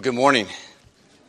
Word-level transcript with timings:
Well, 0.00 0.12
good 0.12 0.18
morning. 0.18 0.46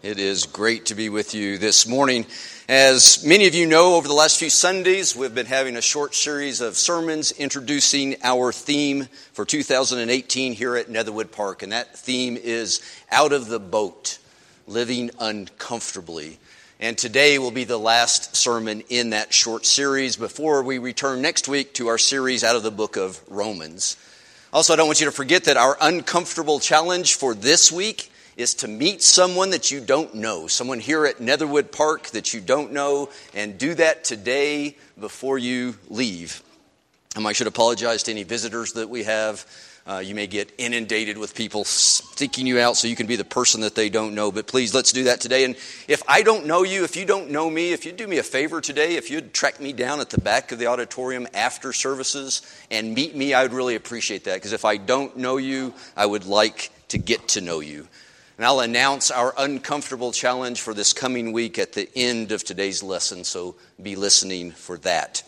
It 0.01 0.17
is 0.17 0.45
great 0.45 0.85
to 0.85 0.95
be 0.95 1.09
with 1.09 1.33
you 1.33 1.57
this 1.57 1.85
morning. 1.85 2.25
As 2.69 3.21
many 3.25 3.45
of 3.45 3.53
you 3.53 3.67
know, 3.67 3.95
over 3.95 4.07
the 4.07 4.13
last 4.13 4.39
few 4.39 4.49
Sundays, 4.49 5.13
we've 5.13 5.35
been 5.35 5.45
having 5.45 5.75
a 5.75 5.81
short 5.81 6.15
series 6.15 6.61
of 6.61 6.77
sermons 6.77 7.33
introducing 7.33 8.15
our 8.23 8.53
theme 8.53 9.09
for 9.33 9.43
2018 9.43 10.53
here 10.53 10.77
at 10.77 10.89
Netherwood 10.89 11.33
Park. 11.33 11.63
And 11.63 11.73
that 11.73 11.97
theme 11.97 12.37
is 12.37 12.81
Out 13.11 13.33
of 13.33 13.47
the 13.47 13.59
Boat, 13.59 14.19
Living 14.67 15.11
Uncomfortably. 15.19 16.39
And 16.79 16.97
today 16.97 17.39
will 17.39 17.51
be 17.51 17.65
the 17.65 17.77
last 17.77 18.37
sermon 18.37 18.83
in 18.87 19.09
that 19.09 19.33
short 19.33 19.65
series 19.65 20.15
before 20.15 20.63
we 20.63 20.77
return 20.77 21.21
next 21.21 21.49
week 21.49 21.73
to 21.73 21.87
our 21.87 21.97
series 21.97 22.41
out 22.41 22.55
of 22.55 22.63
the 22.63 22.71
book 22.71 22.95
of 22.95 23.19
Romans. 23.27 23.97
Also, 24.53 24.71
I 24.71 24.77
don't 24.77 24.87
want 24.87 25.01
you 25.01 25.07
to 25.07 25.11
forget 25.11 25.43
that 25.43 25.57
our 25.57 25.75
uncomfortable 25.81 26.61
challenge 26.61 27.15
for 27.15 27.33
this 27.33 27.69
week 27.69 28.10
is 28.37 28.53
to 28.55 28.67
meet 28.67 29.01
someone 29.01 29.51
that 29.51 29.71
you 29.71 29.81
don't 29.81 30.15
know, 30.15 30.47
someone 30.47 30.79
here 30.79 31.05
at 31.05 31.19
Netherwood 31.19 31.71
Park 31.71 32.07
that 32.09 32.33
you 32.33 32.41
don't 32.41 32.71
know, 32.71 33.09
and 33.33 33.57
do 33.57 33.73
that 33.75 34.03
today 34.03 34.77
before 34.99 35.37
you 35.37 35.75
leave. 35.89 36.41
Um, 37.15 37.25
I 37.25 37.33
should 37.33 37.47
apologize 37.47 38.03
to 38.03 38.11
any 38.11 38.23
visitors 38.23 38.73
that 38.73 38.89
we 38.89 39.03
have. 39.03 39.45
Uh, 39.85 39.97
you 39.97 40.13
may 40.13 40.27
get 40.27 40.53
inundated 40.59 41.17
with 41.17 41.33
people 41.33 41.65
seeking 41.65 42.45
you 42.45 42.59
out 42.59 42.77
so 42.77 42.87
you 42.87 42.95
can 42.95 43.07
be 43.07 43.15
the 43.15 43.25
person 43.25 43.61
that 43.61 43.73
they 43.73 43.89
don't 43.89 44.13
know. 44.13 44.31
But 44.31 44.45
please, 44.45 44.75
let's 44.75 44.91
do 44.91 45.05
that 45.05 45.19
today. 45.19 45.43
And 45.43 45.55
if 45.87 46.03
I 46.07 46.21
don't 46.21 46.45
know 46.45 46.63
you, 46.63 46.83
if 46.83 46.95
you 46.95 47.03
don't 47.03 47.31
know 47.31 47.49
me, 47.49 47.73
if 47.73 47.85
you'd 47.85 47.97
do 47.97 48.07
me 48.07 48.19
a 48.19 48.23
favor 48.23 48.61
today, 48.61 48.95
if 48.95 49.09
you'd 49.09 49.33
track 49.33 49.59
me 49.59 49.73
down 49.73 49.99
at 49.99 50.11
the 50.11 50.21
back 50.21 50.51
of 50.51 50.59
the 50.59 50.67
auditorium 50.67 51.27
after 51.33 51.73
services 51.73 52.43
and 52.69 52.93
meet 52.93 53.15
me, 53.15 53.33
I 53.33 53.41
would 53.41 53.53
really 53.53 53.75
appreciate 53.75 54.25
that. 54.25 54.35
Because 54.35 54.53
if 54.53 54.65
I 54.65 54.77
don't 54.77 55.17
know 55.17 55.37
you, 55.37 55.73
I 55.97 56.05
would 56.05 56.25
like 56.25 56.69
to 56.89 56.99
get 56.99 57.29
to 57.29 57.41
know 57.41 57.59
you. 57.59 57.87
And 58.41 58.47
I'll 58.47 58.61
announce 58.61 59.11
our 59.11 59.35
uncomfortable 59.37 60.11
challenge 60.11 60.61
for 60.61 60.73
this 60.73 60.93
coming 60.93 61.31
week 61.31 61.59
at 61.59 61.73
the 61.73 61.87
end 61.95 62.31
of 62.31 62.43
today's 62.43 62.81
lesson, 62.81 63.23
so 63.23 63.53
be 63.79 63.95
listening 63.95 64.49
for 64.49 64.79
that. 64.79 65.21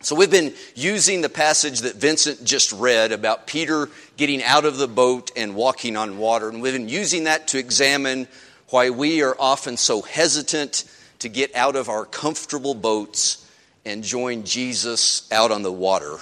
So, 0.00 0.16
we've 0.16 0.30
been 0.30 0.54
using 0.74 1.20
the 1.20 1.28
passage 1.28 1.80
that 1.80 1.96
Vincent 1.96 2.42
just 2.42 2.72
read 2.72 3.12
about 3.12 3.46
Peter 3.46 3.90
getting 4.16 4.42
out 4.42 4.64
of 4.64 4.78
the 4.78 4.88
boat 4.88 5.30
and 5.36 5.54
walking 5.54 5.98
on 5.98 6.16
water, 6.16 6.48
and 6.48 6.62
we've 6.62 6.72
been 6.72 6.88
using 6.88 7.24
that 7.24 7.48
to 7.48 7.58
examine 7.58 8.26
why 8.70 8.88
we 8.88 9.22
are 9.22 9.36
often 9.38 9.76
so 9.76 10.00
hesitant 10.00 10.84
to 11.18 11.28
get 11.28 11.54
out 11.54 11.76
of 11.76 11.90
our 11.90 12.06
comfortable 12.06 12.72
boats 12.72 13.46
and 13.84 14.02
join 14.02 14.44
Jesus 14.44 15.30
out 15.30 15.50
on 15.50 15.62
the 15.62 15.70
water. 15.70 16.16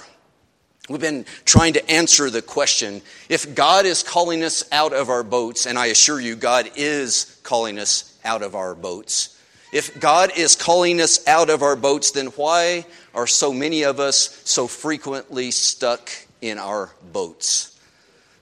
We've 0.89 0.99
been 0.99 1.25
trying 1.45 1.73
to 1.73 1.91
answer 1.91 2.31
the 2.31 2.41
question 2.41 3.03
if 3.29 3.53
God 3.53 3.85
is 3.85 4.01
calling 4.01 4.43
us 4.43 4.63
out 4.71 4.91
of 4.91 5.09
our 5.09 5.21
boats, 5.21 5.67
and 5.67 5.77
I 5.77 5.87
assure 5.87 6.19
you, 6.19 6.35
God 6.35 6.71
is 6.75 7.39
calling 7.43 7.77
us 7.77 8.17
out 8.25 8.41
of 8.41 8.55
our 8.55 8.73
boats. 8.73 9.39
If 9.71 9.99
God 9.99 10.31
is 10.35 10.55
calling 10.55 10.99
us 10.99 11.25
out 11.27 11.51
of 11.51 11.61
our 11.61 11.75
boats, 11.75 12.09
then 12.11 12.27
why 12.27 12.85
are 13.13 13.27
so 13.27 13.53
many 13.53 13.83
of 13.83 13.99
us 13.99 14.41
so 14.45 14.65
frequently 14.65 15.51
stuck 15.51 16.09
in 16.41 16.57
our 16.57 16.89
boats? 17.13 17.79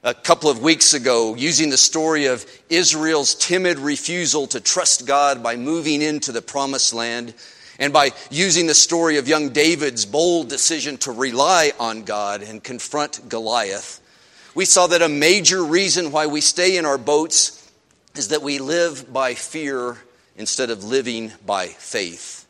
A 0.04 0.14
couple 0.14 0.50
of 0.50 0.62
weeks 0.62 0.94
ago, 0.94 1.36
using 1.36 1.70
the 1.70 1.78
story 1.78 2.28
of 2.28 2.46
Israel's 2.70 3.36
timid 3.36 3.78
refusal 3.78 4.48
to 4.48 4.62
trust 4.62 5.06
God 5.06 5.44
by 5.44 5.58
moving 5.58 6.02
into 6.02 6.32
the 6.32 6.42
promised 6.42 6.94
land, 6.94 7.34
and 7.80 7.94
by 7.94 8.12
using 8.32 8.68
the 8.68 8.74
story 8.74 9.18
of 9.18 9.28
young 9.28 9.50
David's 9.50 10.06
bold 10.06 10.50
decision 10.50 10.98
to 11.00 11.12
rely 11.12 11.72
on 11.80 12.04
God 12.04 12.42
and 12.42 12.64
confront 12.64 13.30
Goliath, 13.30 14.02
we 14.56 14.66
saw 14.66 14.88
that 14.88 15.04
a 15.04 15.10
major 15.10 15.64
reason 15.64 16.12
why 16.12 16.26
we 16.26 16.42
stay 16.42 16.78
in 16.78 16.86
our 16.86 16.98
boats 16.98 17.72
is 18.16 18.30
that 18.30 18.42
we 18.42 18.58
live 18.58 19.12
by 19.14 19.36
fear 19.36 19.98
instead 20.36 20.72
of 20.72 20.84
living 20.84 21.32
by 21.46 21.68
faith. 21.68 22.48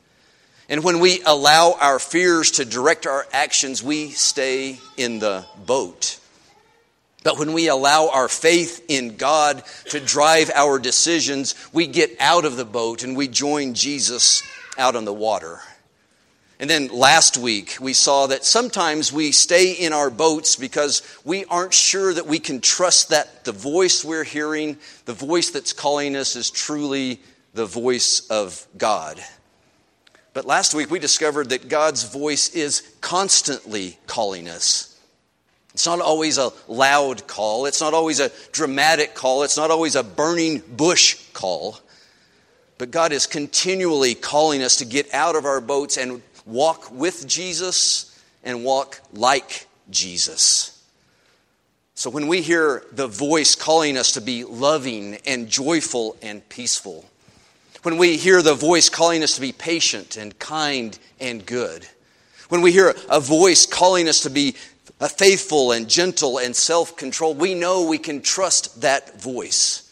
And 0.69 0.83
when 0.83 0.99
we 0.99 1.21
allow 1.25 1.77
our 1.79 1.99
fears 1.99 2.51
to 2.51 2.65
direct 2.65 3.05
our 3.05 3.25
actions, 3.31 3.83
we 3.83 4.09
stay 4.11 4.79
in 4.95 5.19
the 5.19 5.45
boat. 5.65 6.19
But 7.23 7.39
when 7.39 7.51
we 7.51 7.67
allow 7.67 8.09
our 8.09 8.29
faith 8.29 8.85
in 8.87 9.17
God 9.17 9.63
to 9.89 9.99
drive 9.99 10.49
our 10.53 10.79
decisions, 10.79 11.55
we 11.73 11.87
get 11.87 12.15
out 12.21 12.45
of 12.45 12.55
the 12.55 12.65
boat 12.65 13.03
and 13.03 13.17
we 13.17 13.27
join 13.27 13.73
Jesus 13.73 14.43
out 14.77 14.95
on 14.95 15.05
the 15.05 15.13
water. 15.13 15.59
And 16.59 16.69
then 16.69 16.87
last 16.87 17.37
week, 17.37 17.77
we 17.79 17.93
saw 17.93 18.27
that 18.27 18.43
sometimes 18.43 19.13
we 19.13 19.31
stay 19.31 19.73
in 19.73 19.93
our 19.93 20.09
boats 20.09 20.55
because 20.55 21.03
we 21.23 21.45
aren't 21.45 21.73
sure 21.73 22.11
that 22.13 22.25
we 22.25 22.39
can 22.39 22.61
trust 22.61 23.09
that 23.09 23.45
the 23.45 23.51
voice 23.51 24.03
we're 24.03 24.23
hearing, 24.23 24.77
the 25.05 25.13
voice 25.13 25.51
that's 25.51 25.73
calling 25.73 26.15
us, 26.15 26.35
is 26.35 26.49
truly 26.49 27.21
the 27.53 27.65
voice 27.65 28.27
of 28.29 28.65
God. 28.75 29.19
But 30.33 30.45
last 30.45 30.73
week, 30.73 30.89
we 30.89 30.99
discovered 30.99 31.49
that 31.49 31.69
God's 31.69 32.03
voice 32.03 32.49
is 32.49 32.81
constantly 33.01 33.97
calling 34.07 34.47
us. 34.47 34.95
It's 35.73 35.85
not 35.85 35.99
always 35.99 36.39
a 36.39 36.51
loud 36.67 37.27
call, 37.27 37.67
it's 37.67 37.81
not 37.81 37.93
always 37.93 38.19
a 38.19 38.31
dramatic 38.51 39.13
call, 39.13 39.43
it's 39.43 39.57
not 39.57 39.69
always 39.69 39.95
a 39.95 40.03
burning 40.03 40.63
bush 40.75 41.17
call. 41.33 41.79
But 42.77 42.91
God 42.91 43.11
is 43.11 43.25
continually 43.25 44.13
calling 44.13 44.61
us 44.61 44.77
to 44.77 44.85
get 44.85 45.13
out 45.13 45.35
of 45.35 45.45
our 45.45 45.61
boats 45.61 45.97
and 45.97 46.21
walk 46.45 46.91
with 46.91 47.27
Jesus 47.27 48.19
and 48.43 48.63
walk 48.63 49.01
like 49.13 49.67
Jesus. 49.89 50.73
So 51.95 52.11
when 52.11 52.27
we 52.27 52.41
hear 52.41 52.83
the 52.91 53.07
voice 53.07 53.55
calling 53.55 53.97
us 53.97 54.11
to 54.13 54.21
be 54.21 54.43
loving 54.43 55.17
and 55.25 55.49
joyful 55.49 56.15
and 56.21 56.47
peaceful, 56.47 57.05
when 57.81 57.97
we 57.97 58.17
hear 58.17 58.41
the 58.43 58.53
voice 58.53 58.89
calling 58.89 59.23
us 59.23 59.35
to 59.35 59.41
be 59.41 59.51
patient 59.51 60.15
and 60.15 60.37
kind 60.37 60.97
and 61.19 61.43
good, 61.43 61.87
when 62.49 62.61
we 62.61 62.71
hear 62.71 62.95
a 63.09 63.19
voice 63.19 63.65
calling 63.65 64.07
us 64.07 64.21
to 64.21 64.29
be 64.29 64.51
faithful 64.99 65.71
and 65.71 65.89
gentle 65.89 66.37
and 66.37 66.55
self 66.55 66.95
controlled, 66.95 67.39
we 67.39 67.55
know 67.55 67.87
we 67.87 67.97
can 67.97 68.21
trust 68.21 68.81
that 68.81 69.19
voice 69.19 69.86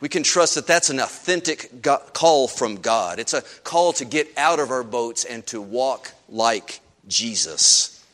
we 0.00 0.08
can 0.08 0.22
trust 0.22 0.54
that 0.54 0.66
that's 0.66 0.90
an 0.90 0.98
authentic 0.98 1.82
call 2.12 2.48
from 2.48 2.76
God. 2.76 3.18
It's 3.18 3.34
a 3.34 3.42
call 3.64 3.92
to 3.94 4.04
get 4.04 4.28
out 4.36 4.58
of 4.58 4.70
our 4.70 4.82
boats 4.82 5.24
and 5.24 5.46
to 5.48 5.60
walk 5.60 6.12
like 6.28 6.80
Jesus. 7.06 8.04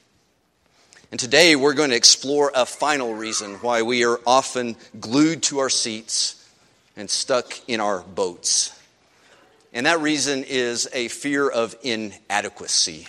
And 1.12 1.20
today 1.20 1.54
we're 1.54 1.74
going 1.74 1.90
to 1.90 1.96
explore 1.96 2.50
a 2.54 2.66
final 2.66 3.14
reason 3.14 3.54
why 3.56 3.82
we 3.82 4.04
are 4.04 4.18
often 4.26 4.76
glued 4.98 5.44
to 5.44 5.60
our 5.60 5.70
seats 5.70 6.44
and 6.96 7.08
stuck 7.08 7.56
in 7.68 7.78
our 7.80 8.00
boats. 8.00 8.72
And 9.72 9.86
that 9.86 10.00
reason 10.00 10.42
is 10.42 10.88
a 10.92 11.08
fear 11.08 11.48
of 11.48 11.76
inadequacy. 11.82 13.06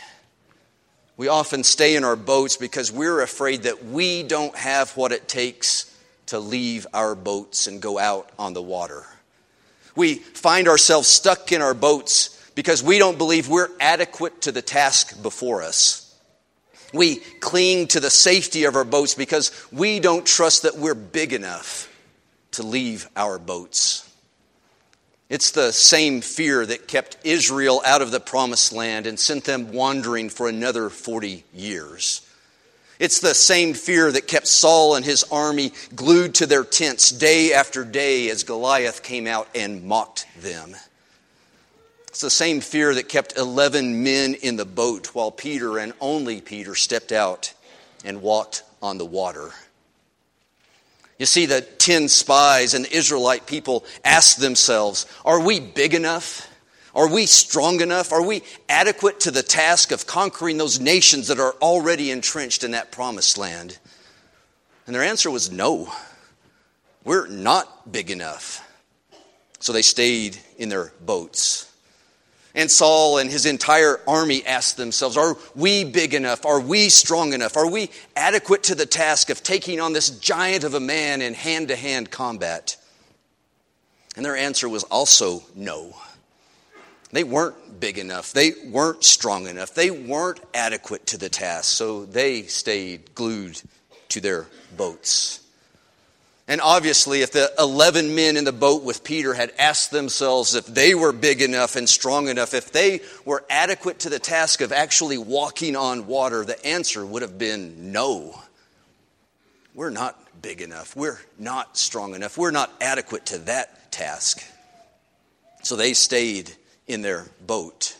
We 1.15 1.29
often 1.29 1.63
stay 1.63 1.95
in 1.95 2.03
our 2.03 2.15
boats 2.15 2.57
because 2.57 2.91
we're 2.91 3.21
afraid 3.21 3.63
that 3.63 3.85
we 3.85 4.21
don't 4.21 4.55
have 4.55 4.95
what 4.95 5.11
it 5.11 5.27
takes 5.27 5.86
to 6.27 6.39
leave 6.39 6.87
our 6.93 7.15
boats 7.15 7.67
and 7.67 7.81
go 7.81 7.97
out 7.97 8.29
on 8.37 8.53
the 8.53 8.61
water. 8.61 9.05
We 9.95 10.15
find 10.15 10.67
ourselves 10.67 11.07
stuck 11.07 11.51
in 11.51 11.61
our 11.61 11.73
boats 11.73 12.33
because 12.55 12.83
we 12.83 12.99
don't 12.99 13.17
believe 13.17 13.49
we're 13.49 13.69
adequate 13.79 14.41
to 14.43 14.51
the 14.51 14.61
task 14.61 15.21
before 15.21 15.63
us. 15.63 16.03
We 16.93 17.17
cling 17.17 17.87
to 17.87 17.99
the 17.99 18.09
safety 18.09 18.63
of 18.63 18.75
our 18.75 18.85
boats 18.85 19.13
because 19.13 19.51
we 19.71 19.99
don't 19.99 20.25
trust 20.25 20.63
that 20.63 20.77
we're 20.77 20.95
big 20.95 21.33
enough 21.33 21.91
to 22.51 22.63
leave 22.63 23.07
our 23.15 23.37
boats. 23.37 24.03
It's 25.29 25.51
the 25.51 25.73
same 25.73 26.21
fear 26.21 26.65
that 26.65 26.87
kept 26.87 27.17
Israel 27.23 27.81
out 27.85 28.01
of 28.01 28.11
the 28.11 28.19
promised 28.19 28.71
land 28.71 29.05
and 29.05 29.19
sent 29.19 29.43
them 29.43 29.73
wandering 29.73 30.29
for 30.29 30.47
another 30.47 30.89
40 30.89 31.43
years. 31.53 32.26
It's 32.99 33.19
the 33.19 33.35
same 33.35 33.73
fear 33.73 34.11
that 34.11 34.27
kept 34.27 34.47
Saul 34.47 34.95
and 34.95 35.05
his 35.05 35.23
army 35.31 35.71
glued 35.95 36.35
to 36.35 36.45
their 36.47 36.63
tents 36.63 37.11
day 37.11 37.53
after 37.53 37.83
day 37.83 38.29
as 38.29 38.43
Goliath 38.43 39.03
came 39.03 39.27
out 39.27 39.47
and 39.53 39.83
mocked 39.83 40.25
them. 40.41 40.75
It's 42.07 42.21
the 42.21 42.29
same 42.31 42.61
fear 42.61 42.95
that 42.95 43.09
kept 43.09 43.37
11 43.37 44.03
men 44.03 44.33
in 44.33 44.55
the 44.55 44.65
boat 44.65 45.13
while 45.13 45.29
Peter 45.29 45.77
and 45.77 45.93
only 46.01 46.41
Peter 46.41 46.73
stepped 46.73 47.11
out 47.11 47.53
and 48.03 48.23
walked 48.23 48.63
on 48.81 48.97
the 48.97 49.05
water. 49.05 49.51
You 51.19 51.27
see, 51.27 51.45
the 51.45 51.61
10 51.61 52.07
spies 52.09 52.73
and 52.73 52.85
the 52.85 52.95
Israelite 52.95 53.45
people 53.45 53.85
asked 54.03 54.39
themselves, 54.39 55.05
Are 55.25 55.39
we 55.39 55.59
big 55.59 55.93
enough? 55.93 56.46
Are 56.97 57.07
we 57.07 57.27
strong 57.27 57.81
enough? 57.81 58.11
Are 58.11 58.23
we 58.23 58.41
adequate 58.67 59.19
to 59.19 59.31
the 59.31 59.43
task 59.43 59.91
of 59.91 60.07
conquering 60.07 60.57
those 60.57 60.79
nations 60.79 61.27
that 61.27 61.39
are 61.39 61.53
already 61.61 62.09
entrenched 62.09 62.63
in 62.63 62.71
that 62.71 62.91
promised 62.91 63.37
land? 63.37 63.77
And 64.87 64.95
their 64.95 65.03
answer 65.03 65.29
was 65.29 65.51
no. 65.51 65.93
We're 67.03 67.27
not 67.27 67.91
big 67.91 68.09
enough. 68.09 68.67
So 69.59 69.73
they 69.73 69.83
stayed 69.83 70.39
in 70.57 70.69
their 70.69 70.91
boats. 71.05 71.71
And 72.55 72.71
Saul 72.71 73.19
and 73.19 73.29
his 73.29 73.45
entire 73.45 73.99
army 74.07 74.43
asked 74.43 74.75
themselves, 74.77 75.17
Are 75.17 75.37
we 75.53 75.83
big 75.83 76.15
enough? 76.15 76.47
Are 76.47 76.59
we 76.59 76.89
strong 76.89 77.33
enough? 77.33 77.57
Are 77.57 77.69
we 77.69 77.91
adequate 78.15 78.63
to 78.63 78.75
the 78.75 78.87
task 78.87 79.29
of 79.29 79.43
taking 79.43 79.79
on 79.79 79.93
this 79.93 80.09
giant 80.09 80.63
of 80.63 80.73
a 80.73 80.79
man 80.79 81.21
in 81.21 81.35
hand 81.35 81.67
to 81.67 81.75
hand 81.75 82.09
combat? 82.09 82.75
And 84.15 84.25
their 84.25 84.35
answer 84.35 84.67
was 84.67 84.83
also 84.85 85.43
no. 85.53 85.95
They 87.11 87.23
weren't 87.23 87.79
big 87.79 87.97
enough. 87.97 88.33
They 88.33 88.53
weren't 88.65 89.03
strong 89.03 89.47
enough. 89.47 89.73
They 89.73 89.91
weren't 89.91 90.41
adequate 90.53 91.07
to 91.07 91.17
the 91.17 91.29
task. 91.29 91.65
So 91.75 92.05
they 92.05 92.43
stayed 92.43 93.15
glued 93.15 93.61
to 94.09 94.21
their 94.21 94.47
boats. 94.75 95.41
And 96.49 96.61
obviously, 96.61 97.21
if 97.21 97.33
the 97.33 97.51
11 97.59 98.15
men 98.15 98.37
in 98.37 98.45
the 98.45 98.53
boat 98.53 98.83
with 98.83 99.03
Peter 99.03 99.33
had 99.33 99.51
asked 99.59 99.91
themselves 99.91 100.55
if 100.55 100.65
they 100.65 100.95
were 100.95 101.11
big 101.11 101.41
enough 101.41 101.75
and 101.75 101.89
strong 101.89 102.29
enough, 102.29 102.53
if 102.53 102.71
they 102.71 103.01
were 103.25 103.43
adequate 103.49 103.99
to 103.99 104.09
the 104.09 104.19
task 104.19 104.61
of 104.61 104.71
actually 104.71 105.17
walking 105.17 105.75
on 105.75 106.07
water, 106.07 106.45
the 106.45 106.65
answer 106.65 107.05
would 107.05 107.21
have 107.21 107.37
been 107.37 107.91
no. 107.91 108.41
We're 109.75 109.89
not 109.89 110.17
big 110.41 110.61
enough. 110.61 110.95
We're 110.95 111.19
not 111.37 111.77
strong 111.77 112.15
enough. 112.15 112.37
We're 112.37 112.51
not 112.51 112.71
adequate 112.79 113.25
to 113.27 113.39
that 113.39 113.91
task. 113.91 114.41
So 115.63 115.75
they 115.75 115.93
stayed 115.93 116.55
in 116.87 117.01
their 117.01 117.25
boat. 117.45 117.97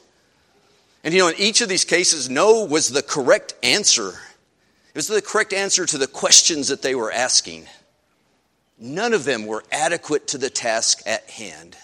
And 1.03 1.13
you 1.13 1.21
know, 1.21 1.29
in 1.29 1.35
each 1.37 1.61
of 1.61 1.69
these 1.69 1.85
cases, 1.85 2.29
no 2.29 2.65
was 2.65 2.89
the 2.89 3.01
correct 3.01 3.53
answer. 3.63 4.09
It 4.09 4.95
was 4.95 5.07
the 5.07 5.21
correct 5.21 5.53
answer 5.53 5.85
to 5.85 5.97
the 5.97 6.07
questions 6.07 6.69
that 6.69 6.81
they 6.81 6.95
were 6.95 7.11
asking. 7.11 7.67
None 8.79 9.13
of 9.13 9.23
them 9.23 9.45
were 9.45 9.63
adequate 9.71 10.27
to 10.29 10.37
the 10.37 10.49
task 10.49 11.01
at 11.05 11.29
hand. 11.29 11.77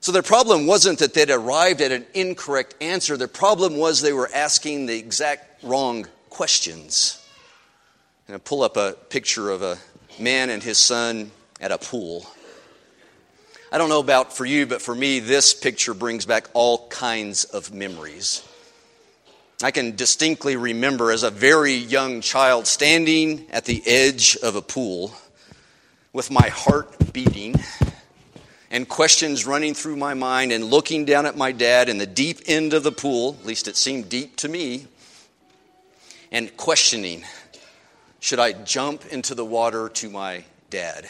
So 0.00 0.10
their 0.10 0.22
problem 0.22 0.66
wasn't 0.66 0.98
that 0.98 1.14
they'd 1.14 1.30
arrived 1.30 1.80
at 1.80 1.92
an 1.92 2.04
incorrect 2.12 2.74
answer. 2.80 3.16
Their 3.16 3.28
problem 3.28 3.76
was 3.76 4.00
they 4.00 4.12
were 4.12 4.30
asking 4.34 4.86
the 4.86 4.98
exact 4.98 5.62
wrong 5.62 6.06
questions. 6.28 7.24
And 8.26 8.34
I 8.34 8.38
pull 8.38 8.62
up 8.62 8.76
a 8.76 8.96
picture 9.10 9.50
of 9.50 9.62
a 9.62 9.78
man 10.18 10.50
and 10.50 10.62
his 10.62 10.78
son 10.78 11.30
at 11.60 11.70
a 11.70 11.78
pool. 11.78 12.26
I 13.72 13.78
don't 13.78 13.88
know 13.88 14.00
about 14.00 14.34
for 14.34 14.44
you, 14.44 14.66
but 14.66 14.82
for 14.82 14.94
me, 14.94 15.18
this 15.18 15.54
picture 15.54 15.94
brings 15.94 16.26
back 16.26 16.50
all 16.52 16.86
kinds 16.88 17.44
of 17.44 17.72
memories. 17.72 18.46
I 19.62 19.70
can 19.70 19.96
distinctly 19.96 20.56
remember 20.56 21.10
as 21.10 21.22
a 21.22 21.30
very 21.30 21.72
young 21.72 22.20
child 22.20 22.66
standing 22.66 23.46
at 23.50 23.64
the 23.64 23.82
edge 23.86 24.36
of 24.42 24.56
a 24.56 24.60
pool 24.60 25.14
with 26.12 26.30
my 26.30 26.48
heart 26.48 27.14
beating 27.14 27.54
and 28.70 28.86
questions 28.86 29.46
running 29.46 29.72
through 29.72 29.96
my 29.96 30.12
mind 30.12 30.52
and 30.52 30.64
looking 30.64 31.06
down 31.06 31.24
at 31.24 31.38
my 31.38 31.50
dad 31.50 31.88
in 31.88 31.96
the 31.96 32.04
deep 32.04 32.40
end 32.44 32.74
of 32.74 32.82
the 32.82 32.92
pool, 32.92 33.38
at 33.40 33.46
least 33.46 33.68
it 33.68 33.76
seemed 33.78 34.10
deep 34.10 34.36
to 34.36 34.50
me, 34.50 34.86
and 36.30 36.54
questioning 36.58 37.24
should 38.20 38.38
I 38.38 38.52
jump 38.52 39.06
into 39.06 39.34
the 39.34 39.46
water 39.46 39.88
to 39.88 40.10
my 40.10 40.44
dad? 40.68 41.08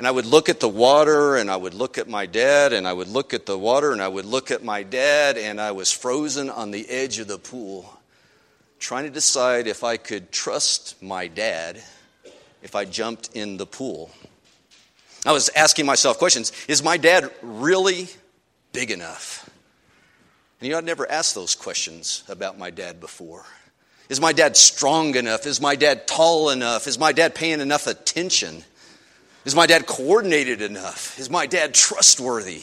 And 0.00 0.06
I 0.06 0.12
would 0.12 0.24
look 0.24 0.48
at 0.48 0.60
the 0.60 0.68
water 0.68 1.36
and 1.36 1.50
I 1.50 1.56
would 1.58 1.74
look 1.74 1.98
at 1.98 2.08
my 2.08 2.24
dad 2.24 2.72
and 2.72 2.88
I 2.88 2.92
would 2.94 3.06
look 3.06 3.34
at 3.34 3.44
the 3.44 3.58
water 3.58 3.92
and 3.92 4.00
I 4.00 4.08
would 4.08 4.24
look 4.24 4.50
at 4.50 4.64
my 4.64 4.82
dad 4.82 5.36
and 5.36 5.60
I 5.60 5.72
was 5.72 5.92
frozen 5.92 6.48
on 6.48 6.70
the 6.70 6.88
edge 6.88 7.18
of 7.18 7.28
the 7.28 7.36
pool 7.36 8.00
trying 8.78 9.04
to 9.04 9.10
decide 9.10 9.66
if 9.66 9.84
I 9.84 9.98
could 9.98 10.32
trust 10.32 11.02
my 11.02 11.26
dad 11.26 11.82
if 12.62 12.74
I 12.74 12.86
jumped 12.86 13.28
in 13.34 13.58
the 13.58 13.66
pool. 13.66 14.10
I 15.26 15.32
was 15.32 15.50
asking 15.50 15.84
myself 15.84 16.16
questions 16.16 16.50
Is 16.66 16.82
my 16.82 16.96
dad 16.96 17.30
really 17.42 18.08
big 18.72 18.90
enough? 18.90 19.50
And 20.60 20.66
you 20.66 20.72
know, 20.72 20.78
I'd 20.78 20.84
never 20.86 21.10
asked 21.10 21.34
those 21.34 21.54
questions 21.54 22.24
about 22.26 22.58
my 22.58 22.70
dad 22.70 23.00
before. 23.00 23.44
Is 24.08 24.18
my 24.18 24.32
dad 24.32 24.56
strong 24.56 25.14
enough? 25.16 25.44
Is 25.44 25.60
my 25.60 25.76
dad 25.76 26.06
tall 26.06 26.48
enough? 26.48 26.86
Is 26.86 26.98
my 26.98 27.12
dad 27.12 27.34
paying 27.34 27.60
enough 27.60 27.86
attention? 27.86 28.64
Is 29.44 29.54
my 29.54 29.66
dad 29.66 29.86
coordinated 29.86 30.60
enough? 30.60 31.18
Is 31.18 31.30
my 31.30 31.46
dad 31.46 31.74
trustworthy 31.74 32.62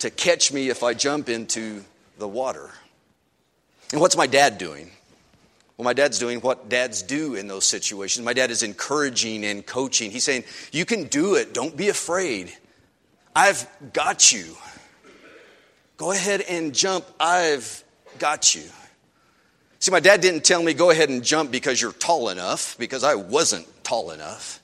to 0.00 0.10
catch 0.10 0.52
me 0.52 0.68
if 0.68 0.82
I 0.82 0.94
jump 0.94 1.28
into 1.28 1.82
the 2.18 2.28
water? 2.28 2.70
And 3.92 4.00
what's 4.00 4.16
my 4.16 4.26
dad 4.26 4.58
doing? 4.58 4.90
Well, 5.76 5.84
my 5.84 5.94
dad's 5.94 6.18
doing 6.18 6.40
what 6.40 6.68
dads 6.68 7.02
do 7.02 7.36
in 7.36 7.46
those 7.46 7.64
situations. 7.64 8.24
My 8.24 8.32
dad 8.32 8.50
is 8.50 8.62
encouraging 8.62 9.44
and 9.44 9.64
coaching. 9.64 10.10
He's 10.10 10.24
saying, 10.24 10.44
You 10.72 10.84
can 10.84 11.04
do 11.04 11.36
it. 11.36 11.54
Don't 11.54 11.76
be 11.76 11.88
afraid. 11.88 12.52
I've 13.34 13.66
got 13.92 14.32
you. 14.32 14.56
Go 15.96 16.10
ahead 16.10 16.42
and 16.42 16.74
jump. 16.74 17.06
I've 17.18 17.84
got 18.18 18.54
you. 18.54 18.64
See, 19.78 19.92
my 19.92 20.00
dad 20.00 20.20
didn't 20.20 20.44
tell 20.44 20.62
me, 20.62 20.74
Go 20.74 20.90
ahead 20.90 21.08
and 21.08 21.22
jump 21.22 21.52
because 21.52 21.80
you're 21.80 21.92
tall 21.92 22.28
enough, 22.28 22.76
because 22.78 23.04
I 23.04 23.14
wasn't 23.14 23.66
tall 23.84 24.10
enough. 24.10 24.57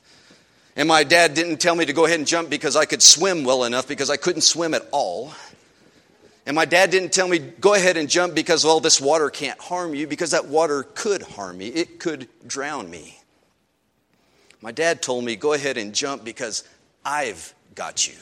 And 0.77 0.89
my 0.89 1.05
dad 1.05 1.35
didn't 1.35 1.59
tell 1.59 1.75
me 1.75 1.87
to 1.87 1.93
go 1.93 2.05
ahead 2.05 2.19
and 2.19 2.27
jump 2.27 2.51
because 2.51 2.75
I 2.75 2.85
could 2.85 3.03
swim 3.03 3.45
well 3.45 3.65
enough 3.65 3.87
because 3.87 4.11
I 4.11 4.17
couldn't 4.17 4.43
swim 4.43 4.75
at 4.75 4.87
all. 4.91 5.33
And 6.47 6.57
my 6.57 6.65
dad 6.65 6.91
didn't 6.91 7.13
tell 7.13 7.29
me, 7.29 7.39
go 7.39 7.75
ahead 7.75 7.97
and 7.97 8.09
jump 8.09 8.35
because, 8.35 8.65
well, 8.65 8.81
this 8.81 9.01
water 9.01 9.31
can't 9.31 9.59
harm 9.59 9.95
you 9.95 10.07
because 10.07 10.33
that 10.33 10.47
water 10.47 10.83
could 10.83 11.23
harm 11.23 11.59
me. 11.59 11.69
It 11.69 12.01
could 12.01 12.29
drown 12.47 12.91
me. 12.91 13.19
My 14.61 14.73
dad 14.73 15.01
told 15.01 15.25
me, 15.25 15.37
go 15.37 15.53
ahead 15.53 15.79
and 15.79 15.95
jump 15.95 16.25
because 16.25 16.65
I've 17.05 17.55
got 17.75 18.07
you. 18.07 18.15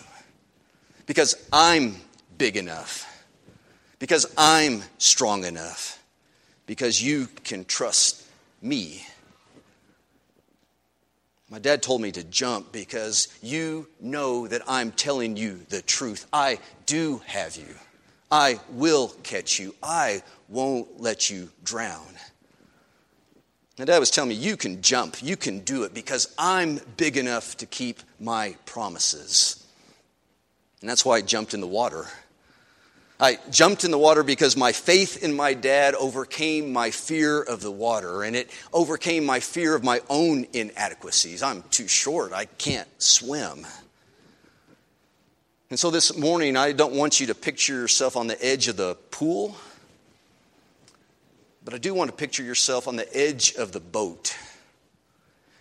Because 1.06 1.35
I'm 1.52 1.97
big 2.37 2.56
enough. 2.56 3.09
Because 3.99 4.32
I'm 4.37 4.82
strong 4.99 5.44
enough. 5.44 6.02
Because 6.66 7.02
you 7.02 7.28
can 7.44 7.64
trust 7.64 8.25
me. 8.61 9.04
My 11.52 11.59
dad 11.59 11.82
told 11.82 12.00
me 12.00 12.11
to 12.12 12.25
jump 12.25 12.73
because 12.73 13.28
you 13.42 13.87
know 14.00 14.49
that 14.49 14.62
I'm 14.66 14.90
telling 14.90 15.37
you 15.37 15.61
the 15.68 15.82
truth. 15.82 16.26
I 16.32 16.59
do 16.87 17.21
have 17.26 17.56
you. 17.56 17.75
I 18.30 18.59
will 18.71 19.09
catch 19.23 19.61
you. 19.61 19.75
I 19.82 20.23
won't 20.49 20.99
let 20.99 21.28
you 21.28 21.50
drown. 21.62 22.06
My 23.78 23.85
dad 23.85 23.99
was 23.99 24.11
telling 24.11 24.30
me, 24.30 24.35
You 24.35 24.56
can 24.56 24.80
jump. 24.80 25.23
You 25.23 25.37
can 25.37 25.59
do 25.59 25.82
it 25.82 25.92
because 25.92 26.35
I'm 26.38 26.80
big 26.97 27.18
enough 27.18 27.59
to 27.59 27.66
keep 27.66 28.00
my 28.18 28.56
promises. 28.64 29.62
And 30.80 30.88
that's 30.88 31.04
why 31.04 31.16
I 31.16 31.21
jumped 31.21 31.52
in 31.52 31.61
the 31.61 31.66
water. 31.66 32.06
I 33.23 33.38
jumped 33.52 33.85
in 33.85 33.93
the 33.93 33.99
water 33.99 34.25
because 34.25 34.57
my 34.57 34.73
faith 34.73 35.23
in 35.23 35.33
my 35.33 35.55
dad 35.55 35.95
overcame 35.95 36.73
my 36.73 36.91
fear 36.91 37.41
of 37.41 37.61
the 37.61 37.71
water, 37.71 38.25
and 38.25 38.35
it 38.35 38.50
overcame 38.73 39.25
my 39.25 39.38
fear 39.38 39.76
of 39.76 39.85
my 39.85 40.00
own 40.11 40.45
inadequacies. 40.52 41.41
I'm 41.41 41.62
too 41.71 41.87
short, 41.87 42.33
I 42.33 42.47
can't 42.47 42.88
swim. 43.00 43.64
And 45.71 45.79
so 45.79 45.93
this 45.93 46.19
morning, 46.19 46.57
I 46.57 46.73
don't 46.73 46.95
want 46.95 47.21
you 47.21 47.29
to 47.29 47.35
picture 47.37 47.75
yourself 47.75 48.17
on 48.17 48.26
the 48.26 48.45
edge 48.45 48.67
of 48.67 48.76
the 48.76 48.97
pool, 49.12 49.57
but 51.64 51.75
I 51.75 51.79
do 51.79 51.95
want 51.95 52.11
to 52.11 52.17
picture 52.17 52.43
yourself 52.43 52.88
on 52.88 52.97
the 52.97 53.17
edge 53.17 53.55
of 53.55 53.71
the 53.71 53.79
boat. 53.79 54.37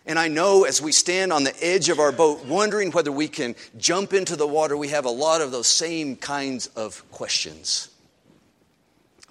And 0.06 0.18
I 0.18 0.28
know 0.28 0.64
as 0.64 0.82
we 0.82 0.92
stand 0.92 1.32
on 1.32 1.44
the 1.44 1.64
edge 1.64 1.90
of 1.90 2.00
our 2.00 2.12
boat, 2.12 2.46
wondering 2.46 2.92
whether 2.92 3.12
we 3.12 3.28
can 3.28 3.56
jump 3.78 4.14
into 4.14 4.36
the 4.36 4.48
water, 4.48 4.76
we 4.76 4.88
have 4.88 5.06
a 5.06 5.12
lot 5.12 5.42
of 5.42 5.52
those 5.52 5.68
same 5.68 6.16
kinds 6.16 6.68
of 6.68 7.10
questions. 7.12 7.90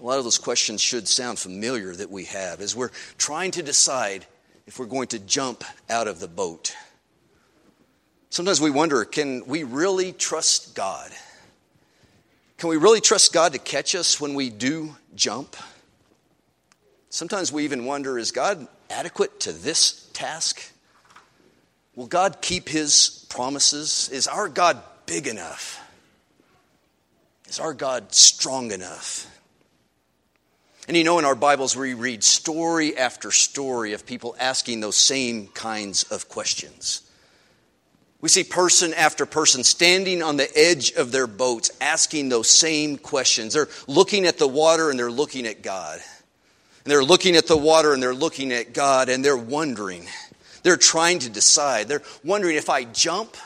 A 0.00 0.04
lot 0.04 0.18
of 0.18 0.24
those 0.24 0.38
questions 0.38 0.80
should 0.80 1.08
sound 1.08 1.38
familiar 1.38 1.94
that 1.94 2.10
we 2.10 2.24
have 2.26 2.60
as 2.60 2.74
we're 2.74 2.92
trying 3.18 3.50
to 3.52 3.62
decide 3.62 4.24
if 4.66 4.78
we're 4.78 4.86
going 4.86 5.08
to 5.08 5.18
jump 5.18 5.64
out 5.90 6.06
of 6.06 6.20
the 6.20 6.28
boat. 6.28 6.74
Sometimes 8.30 8.60
we 8.60 8.70
wonder 8.70 9.04
can 9.04 9.44
we 9.46 9.64
really 9.64 10.12
trust 10.12 10.76
God? 10.76 11.10
Can 12.56 12.68
we 12.68 12.76
really 12.76 13.00
trust 13.00 13.32
God 13.32 13.52
to 13.54 13.58
catch 13.58 13.94
us 13.94 14.20
when 14.20 14.34
we 14.34 14.50
do 14.50 14.94
jump? 15.14 15.56
Sometimes 17.08 17.50
we 17.52 17.64
even 17.64 17.84
wonder 17.84 18.18
is 18.18 18.30
God 18.30 18.68
adequate 18.90 19.40
to 19.40 19.52
this 19.52 20.10
task? 20.12 20.60
Will 21.94 22.06
God 22.06 22.40
keep 22.40 22.68
his 22.68 23.26
promises? 23.28 24.08
Is 24.12 24.26
our 24.26 24.48
God 24.48 24.82
big 25.06 25.26
enough? 25.26 25.80
Is 27.48 27.58
our 27.60 27.74
God 27.74 28.14
strong 28.14 28.72
enough? 28.72 29.26
And 30.88 30.96
you 30.96 31.04
know, 31.04 31.18
in 31.18 31.24
our 31.24 31.34
Bibles, 31.34 31.76
we 31.76 31.94
read 31.94 32.24
story 32.24 32.96
after 32.96 33.30
story 33.30 33.92
of 33.92 34.06
people 34.06 34.34
asking 34.40 34.80
those 34.80 34.96
same 34.96 35.46
kinds 35.48 36.04
of 36.04 36.28
questions. 36.28 37.02
We 38.20 38.28
see 38.28 38.44
person 38.44 38.92
after 38.94 39.24
person 39.24 39.64
standing 39.64 40.22
on 40.22 40.36
the 40.36 40.48
edge 40.56 40.92
of 40.92 41.10
their 41.10 41.26
boats 41.26 41.70
asking 41.80 42.28
those 42.28 42.50
same 42.50 42.98
questions. 42.98 43.54
They're 43.54 43.68
looking 43.86 44.26
at 44.26 44.38
the 44.38 44.48
water 44.48 44.90
and 44.90 44.98
they're 44.98 45.10
looking 45.10 45.46
at 45.46 45.62
God. 45.62 46.00
And 46.84 46.90
they're 46.90 47.04
looking 47.04 47.36
at 47.36 47.46
the 47.46 47.56
water 47.56 47.92
and 47.92 48.02
they're 48.02 48.14
looking 48.14 48.52
at 48.52 48.72
God 48.72 49.08
and 49.08 49.24
they're 49.24 49.36
wondering. 49.36 50.06
They're 50.62 50.76
trying 50.76 51.20
to 51.20 51.30
decide. 51.30 51.88
They're 51.88 52.02
wondering 52.24 52.56
if 52.56 52.70
I 52.70 52.84
jump, 52.84 53.36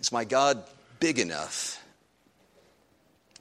is 0.00 0.12
my 0.12 0.24
God 0.24 0.62
big 1.00 1.18
enough? 1.18 1.82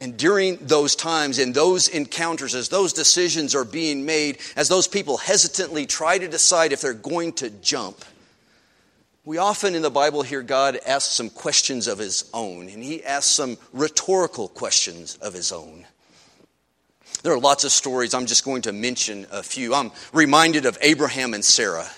And 0.02 0.18
during 0.18 0.58
those 0.58 0.96
times, 0.96 1.40
in 1.40 1.54
those 1.54 1.88
encounters, 1.88 2.54
as 2.54 2.68
those 2.68 2.92
decisions 2.92 3.56
are 3.56 3.64
being 3.64 4.06
made, 4.06 4.40
as 4.58 4.68
those 4.68 4.88
people 4.88 5.18
hesitantly 5.18 5.86
try 5.86 6.18
to 6.18 6.28
decide 6.28 6.74
if 6.74 6.82
they're 6.82 6.94
going 6.94 7.32
to 7.34 7.50
jump, 7.50 8.04
We 9.26 9.40
often 9.40 9.74
in 9.74 9.82
the 9.82 9.90
Bible 9.90 10.22
hear 10.22 10.44
God 10.44 10.78
ask 10.86 11.12
some 11.12 11.32
questions 11.32 11.88
of 11.88 11.98
his 11.98 12.30
own, 12.32 12.70
and 12.70 12.84
he 12.84 13.04
asks 13.04 13.32
some 13.32 13.58
rhetorical 13.74 14.48
questions 14.48 15.16
of 15.16 15.34
his 15.34 15.52
own. 15.52 15.86
There 17.26 17.34
are 17.34 17.40
lots 17.40 17.64
of 17.64 17.72
stories. 17.72 18.14
I'm 18.14 18.28
just 18.28 18.46
going 18.46 18.62
to 18.62 18.72
mention 18.72 19.26
a 19.32 19.42
few. 19.42 19.74
I'm 19.74 19.92
reminded 20.14 20.68
of 20.68 20.78
Abraham 20.80 21.34
and 21.34 21.44
Sarah. 21.44 21.90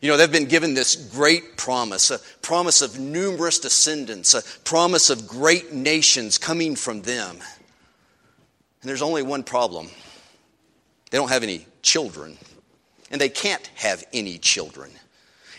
You 0.00 0.08
know, 0.08 0.16
they've 0.16 0.32
been 0.32 0.46
given 0.46 0.72
this 0.72 0.96
great 0.96 1.58
promise, 1.58 2.10
a 2.10 2.18
promise 2.40 2.80
of 2.80 2.98
numerous 2.98 3.58
descendants, 3.58 4.32
a 4.32 4.40
promise 4.60 5.10
of 5.10 5.28
great 5.28 5.74
nations 5.74 6.38
coming 6.38 6.74
from 6.74 7.02
them. 7.02 7.36
And 7.36 8.88
there's 8.88 9.02
only 9.02 9.22
one 9.22 9.42
problem 9.42 9.90
they 11.10 11.18
don't 11.18 11.28
have 11.28 11.42
any 11.42 11.66
children, 11.82 12.38
and 13.10 13.20
they 13.20 13.28
can't 13.28 13.66
have 13.74 14.04
any 14.14 14.38
children. 14.38 14.90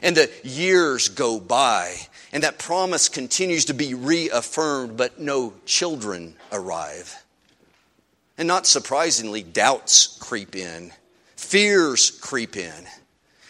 And 0.02 0.18
the 0.18 0.32
years 0.44 1.10
go 1.10 1.40
by, 1.40 1.98
and 2.34 2.42
that 2.42 2.58
promise 2.58 3.10
continues 3.10 3.66
to 3.66 3.76
be 3.76 3.94
reaffirmed, 3.94 4.98
but 4.98 5.20
no 5.20 5.54
children 5.68 6.36
arrive. 6.52 7.16
And 8.38 8.48
not 8.48 8.68
surprisingly, 8.68 9.44
doubts 9.44 10.18
creep 10.20 10.56
in, 10.56 10.92
fears 11.36 12.12
creep 12.12 12.58
in. 12.58 12.86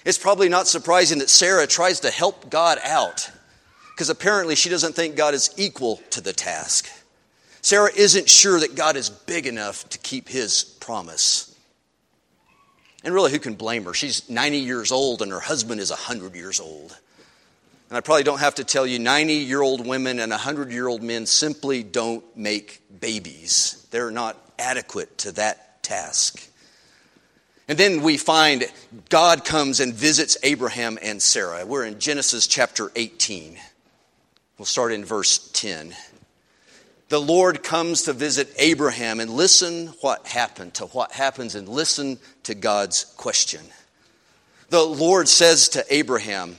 It's 0.05 0.19
probably 0.19 0.49
not 0.49 0.67
surprising 0.67 1.19
that 1.19 1.29
Sarah 1.29 1.65
tries 1.65 2.01
to 2.01 2.11
help 2.11 2.49
God 2.51 2.77
out 2.83 3.29
because 3.95 4.09
apparently 4.09 4.55
she 4.55 4.69
doesn't 4.69 4.93
think 4.93 5.15
God 5.15 5.33
is 5.33 5.49
equal 5.57 6.01
to 6.11 6.21
the 6.21 6.33
task. 6.33 6.89
Sarah 7.61 7.89
isn't 7.95 8.29
sure 8.29 8.59
that 8.59 8.75
God 8.75 8.95
is 8.95 9.09
big 9.09 9.47
enough 9.47 9.89
to 9.89 9.97
keep 9.97 10.29
his 10.29 10.63
promise. 10.63 11.55
And 13.03 13.13
really, 13.13 13.31
who 13.31 13.39
can 13.39 13.55
blame 13.55 13.85
her? 13.85 13.93
She's 13.93 14.29
90 14.29 14.57
years 14.59 14.91
old 14.91 15.23
and 15.23 15.31
her 15.31 15.39
husband 15.39 15.81
is 15.81 15.89
100 15.89 16.35
years 16.35 16.59
old. 16.59 16.95
And 17.89 17.97
I 17.97 18.01
probably 18.01 18.23
don't 18.23 18.39
have 18.39 18.55
to 18.55 18.63
tell 18.63 18.85
you 18.85 18.99
90 18.99 19.33
year 19.33 19.61
old 19.61 19.87
women 19.87 20.19
and 20.19 20.31
100 20.31 20.71
year 20.71 20.87
old 20.87 21.01
men 21.01 21.25
simply 21.25 21.81
don't 21.81 22.23
make 22.37 22.81
babies. 22.99 23.87
They're 23.89 24.11
not 24.11 24.37
adequate 24.59 25.17
to 25.19 25.31
that 25.33 25.83
task. 25.83 26.49
And 27.67 27.77
then 27.77 28.03
we 28.03 28.17
find 28.17 28.65
God 29.09 29.43
comes 29.43 29.79
and 29.79 29.93
visits 29.93 30.37
Abraham 30.43 30.99
and 31.01 31.21
Sarah. 31.21 31.65
We're 31.65 31.85
in 31.85 31.99
Genesis 31.99 32.47
chapter 32.47 32.91
18. 32.95 33.57
We'll 34.57 34.65
start 34.65 34.91
in 34.91 35.03
verse 35.03 35.49
10 35.53 35.95
the 37.09 37.21
Lord 37.21 37.61
comes 37.61 38.03
to 38.03 38.13
visit 38.13 38.51
Abraham 38.57 39.19
and 39.19 39.29
listen 39.29 39.87
what 40.01 40.25
happened 40.27 40.73
to 40.75 40.85
what 40.85 41.11
happens 41.11 41.53
and 41.53 41.69
listen 41.69 42.17
to 42.43 42.55
God's 42.55 43.05
question. 43.17 43.61
The 44.69 44.83
Lord 44.83 45.29
says 45.29 45.69
to 45.69 45.85
Abraham, 45.93 46.57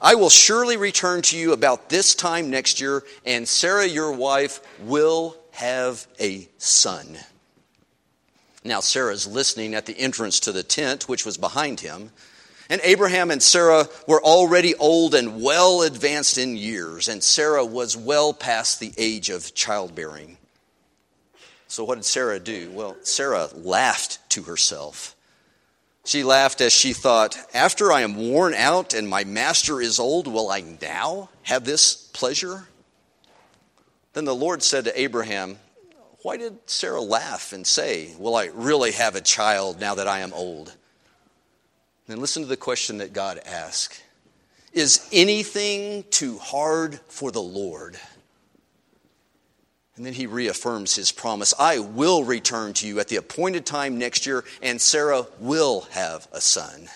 I 0.00 0.14
will 0.14 0.30
surely 0.30 0.76
return 0.76 1.22
to 1.22 1.36
you 1.36 1.52
about 1.52 1.88
this 1.88 2.14
time 2.14 2.50
next 2.50 2.80
year, 2.80 3.02
and 3.26 3.48
Sarah, 3.48 3.86
your 3.86 4.12
wife, 4.12 4.60
will 4.80 5.36
have 5.50 6.06
a 6.20 6.48
son. 6.58 7.18
Now, 8.68 8.80
Sarah's 8.80 9.26
listening 9.26 9.74
at 9.74 9.86
the 9.86 9.98
entrance 9.98 10.40
to 10.40 10.52
the 10.52 10.62
tent, 10.62 11.08
which 11.08 11.24
was 11.24 11.38
behind 11.38 11.80
him. 11.80 12.10
And 12.68 12.82
Abraham 12.84 13.30
and 13.30 13.42
Sarah 13.42 13.88
were 14.06 14.22
already 14.22 14.74
old 14.74 15.14
and 15.14 15.42
well 15.42 15.80
advanced 15.80 16.36
in 16.36 16.54
years, 16.54 17.08
and 17.08 17.24
Sarah 17.24 17.64
was 17.64 17.96
well 17.96 18.34
past 18.34 18.78
the 18.78 18.92
age 18.98 19.30
of 19.30 19.54
childbearing. 19.54 20.36
So, 21.66 21.82
what 21.82 21.94
did 21.94 22.04
Sarah 22.04 22.38
do? 22.38 22.70
Well, 22.70 22.96
Sarah 23.02 23.48
laughed 23.54 24.18
to 24.30 24.42
herself. 24.42 25.16
She 26.04 26.22
laughed 26.22 26.60
as 26.60 26.72
she 26.74 26.92
thought, 26.92 27.38
After 27.54 27.90
I 27.90 28.02
am 28.02 28.16
worn 28.16 28.52
out 28.52 28.92
and 28.92 29.08
my 29.08 29.24
master 29.24 29.80
is 29.80 29.98
old, 29.98 30.26
will 30.26 30.50
I 30.50 30.60
now 30.82 31.30
have 31.44 31.64
this 31.64 31.94
pleasure? 31.94 32.68
Then 34.12 34.26
the 34.26 34.34
Lord 34.34 34.62
said 34.62 34.84
to 34.84 35.00
Abraham, 35.00 35.58
Why 36.22 36.36
did 36.36 36.58
Sarah 36.66 37.00
laugh 37.00 37.52
and 37.52 37.66
say, 37.66 38.14
Will 38.18 38.34
I 38.34 38.46
really 38.46 38.92
have 38.92 39.14
a 39.14 39.20
child 39.20 39.80
now 39.80 39.94
that 39.94 40.08
I 40.08 40.20
am 40.20 40.32
old? 40.32 40.74
Then 42.06 42.20
listen 42.20 42.42
to 42.42 42.48
the 42.48 42.56
question 42.56 42.98
that 42.98 43.12
God 43.12 43.40
asked 43.44 44.02
Is 44.72 45.06
anything 45.12 46.04
too 46.10 46.38
hard 46.38 47.00
for 47.08 47.30
the 47.30 47.42
Lord? 47.42 47.98
And 49.96 50.06
then 50.06 50.14
he 50.14 50.26
reaffirms 50.26 50.94
his 50.94 51.10
promise 51.10 51.52
I 51.58 51.80
will 51.80 52.22
return 52.22 52.72
to 52.74 52.86
you 52.86 53.00
at 53.00 53.08
the 53.08 53.16
appointed 53.16 53.66
time 53.66 53.98
next 53.98 54.26
year, 54.26 54.44
and 54.62 54.80
Sarah 54.80 55.26
will 55.40 55.82
have 55.90 56.28
a 56.32 56.40
son. 56.40 56.88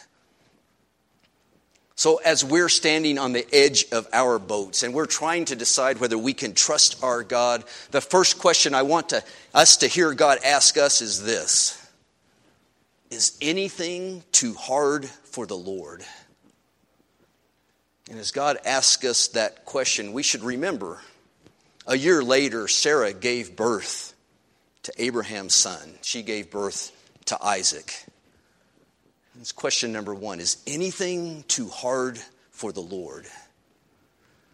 So, 2.02 2.16
as 2.16 2.44
we're 2.44 2.68
standing 2.68 3.16
on 3.16 3.32
the 3.32 3.46
edge 3.54 3.86
of 3.92 4.08
our 4.12 4.40
boats 4.40 4.82
and 4.82 4.92
we're 4.92 5.06
trying 5.06 5.44
to 5.44 5.54
decide 5.54 6.00
whether 6.00 6.18
we 6.18 6.32
can 6.32 6.52
trust 6.52 7.00
our 7.00 7.22
God, 7.22 7.62
the 7.92 8.00
first 8.00 8.40
question 8.40 8.74
I 8.74 8.82
want 8.82 9.10
to, 9.10 9.22
us 9.54 9.76
to 9.76 9.86
hear 9.86 10.12
God 10.12 10.38
ask 10.44 10.76
us 10.76 11.00
is 11.00 11.22
this 11.22 11.80
is 13.12 13.38
anything 13.40 14.24
too 14.32 14.54
hard 14.54 15.04
for 15.06 15.46
the 15.46 15.56
Lord? 15.56 16.02
And 18.10 18.18
as 18.18 18.32
God 18.32 18.58
asks 18.64 19.04
us 19.04 19.28
that 19.28 19.64
question, 19.64 20.12
we 20.12 20.24
should 20.24 20.42
remember 20.42 21.00
a 21.86 21.96
year 21.96 22.20
later, 22.24 22.66
Sarah 22.66 23.12
gave 23.12 23.54
birth 23.54 24.12
to 24.82 24.92
Abraham's 24.98 25.54
son. 25.54 25.94
She 26.02 26.24
gave 26.24 26.50
birth 26.50 26.90
to 27.26 27.40
Isaac. 27.40 28.06
That's 29.42 29.50
question 29.50 29.90
number 29.90 30.14
one 30.14 30.38
Is 30.38 30.62
anything 30.68 31.42
too 31.48 31.66
hard 31.66 32.16
for 32.52 32.70
the 32.70 32.78
Lord? 32.78 33.26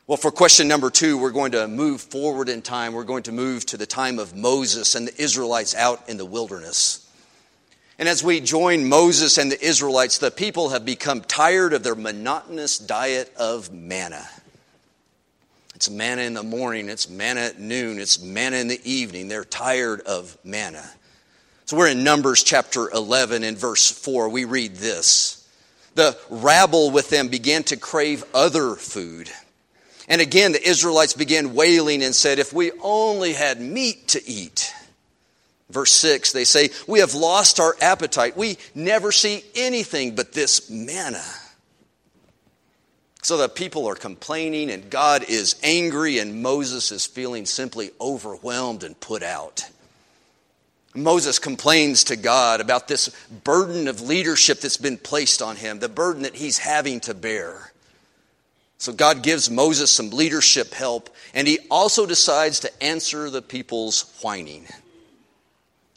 Well, 0.06 0.16
for 0.16 0.30
question 0.30 0.66
number 0.66 0.88
two, 0.88 1.18
we're 1.18 1.30
going 1.30 1.52
to 1.52 1.68
move 1.68 2.00
forward 2.00 2.48
in 2.48 2.62
time. 2.62 2.94
We're 2.94 3.04
going 3.04 3.24
to 3.24 3.32
move 3.32 3.66
to 3.66 3.76
the 3.76 3.84
time 3.84 4.18
of 4.18 4.34
Moses 4.34 4.94
and 4.94 5.06
the 5.06 5.22
Israelites 5.22 5.74
out 5.74 6.08
in 6.08 6.16
the 6.16 6.24
wilderness. 6.24 7.06
And 7.98 8.08
as 8.08 8.24
we 8.24 8.40
join 8.40 8.88
Moses 8.88 9.36
and 9.36 9.52
the 9.52 9.62
Israelites, 9.62 10.16
the 10.16 10.30
people 10.30 10.70
have 10.70 10.86
become 10.86 11.20
tired 11.20 11.74
of 11.74 11.82
their 11.82 11.94
monotonous 11.94 12.78
diet 12.78 13.30
of 13.36 13.70
manna. 13.70 14.26
It's 15.74 15.90
manna 15.90 16.22
in 16.22 16.32
the 16.32 16.42
morning, 16.42 16.88
it's 16.88 17.10
manna 17.10 17.40
at 17.40 17.60
noon, 17.60 17.98
it's 17.98 18.22
manna 18.22 18.56
in 18.56 18.68
the 18.68 18.80
evening. 18.90 19.28
They're 19.28 19.44
tired 19.44 20.00
of 20.00 20.38
manna. 20.44 20.88
So 21.68 21.76
we're 21.76 21.88
in 21.88 22.02
Numbers 22.02 22.42
chapter 22.44 22.88
11 22.88 23.44
and 23.44 23.58
verse 23.58 23.90
4. 23.90 24.30
We 24.30 24.46
read 24.46 24.76
this 24.76 25.46
The 25.96 26.18
rabble 26.30 26.90
with 26.90 27.10
them 27.10 27.28
began 27.28 27.62
to 27.64 27.76
crave 27.76 28.24
other 28.32 28.74
food. 28.74 29.28
And 30.08 30.22
again, 30.22 30.52
the 30.52 30.66
Israelites 30.66 31.12
began 31.12 31.52
wailing 31.52 32.02
and 32.02 32.14
said, 32.14 32.38
If 32.38 32.54
we 32.54 32.72
only 32.82 33.34
had 33.34 33.60
meat 33.60 34.08
to 34.08 34.26
eat. 34.26 34.72
Verse 35.68 35.92
6, 35.92 36.32
they 36.32 36.44
say, 36.44 36.70
We 36.86 37.00
have 37.00 37.12
lost 37.12 37.60
our 37.60 37.76
appetite. 37.82 38.34
We 38.34 38.56
never 38.74 39.12
see 39.12 39.44
anything 39.54 40.14
but 40.14 40.32
this 40.32 40.70
manna. 40.70 41.22
So 43.20 43.36
the 43.36 43.50
people 43.50 43.86
are 43.86 43.94
complaining, 43.94 44.70
and 44.70 44.88
God 44.88 45.22
is 45.28 45.56
angry, 45.62 46.18
and 46.18 46.42
Moses 46.42 46.90
is 46.92 47.04
feeling 47.04 47.44
simply 47.44 47.90
overwhelmed 48.00 48.84
and 48.84 48.98
put 48.98 49.22
out. 49.22 49.68
Moses 51.02 51.38
complains 51.38 52.04
to 52.04 52.16
God 52.16 52.60
about 52.60 52.88
this 52.88 53.08
burden 53.44 53.88
of 53.88 54.00
leadership 54.00 54.60
that's 54.60 54.76
been 54.76 54.98
placed 54.98 55.42
on 55.42 55.56
him, 55.56 55.78
the 55.78 55.88
burden 55.88 56.22
that 56.22 56.36
he's 56.36 56.58
having 56.58 57.00
to 57.00 57.14
bear. 57.14 57.72
So 58.78 58.92
God 58.92 59.22
gives 59.22 59.50
Moses 59.50 59.90
some 59.90 60.10
leadership 60.10 60.72
help, 60.72 61.10
and 61.34 61.48
he 61.48 61.58
also 61.70 62.06
decides 62.06 62.60
to 62.60 62.82
answer 62.82 63.28
the 63.28 63.42
people's 63.42 64.12
whining. 64.22 64.66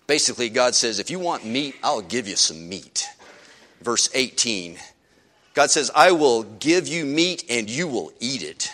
Basically, 0.08 0.50
God 0.50 0.76
says, 0.76 1.00
if 1.00 1.10
you 1.10 1.20
want 1.20 1.46
meat, 1.46 1.76
I'll 1.84 2.02
give 2.02 2.28
you 2.28 2.36
some 2.36 2.68
meat. 2.68 3.08
Verse 3.82 4.10
18 4.14 4.78
God 5.54 5.70
says, 5.70 5.92
I 5.94 6.12
will 6.12 6.44
give 6.44 6.88
you 6.88 7.06
meat 7.06 7.44
and 7.50 7.70
you 7.70 7.88
will 7.88 8.14
eat 8.20 8.42
it. 8.42 8.72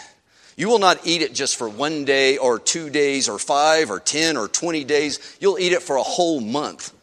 You 0.58 0.68
will 0.68 0.80
not 0.80 1.06
eat 1.06 1.22
it 1.22 1.36
just 1.36 1.56
for 1.56 1.70
one 1.70 2.04
day 2.04 2.38
or 2.38 2.58
two 2.58 2.90
days 2.90 3.30
or 3.30 3.38
five 3.38 3.92
or 3.92 4.00
10 4.00 4.36
or 4.36 4.48
20 4.48 4.84
days. 4.84 5.38
You'll 5.40 5.60
eat 5.60 5.72
it 5.72 5.84
for 5.84 5.98
a 5.98 6.04
whole 6.04 6.42
month. 6.42 6.94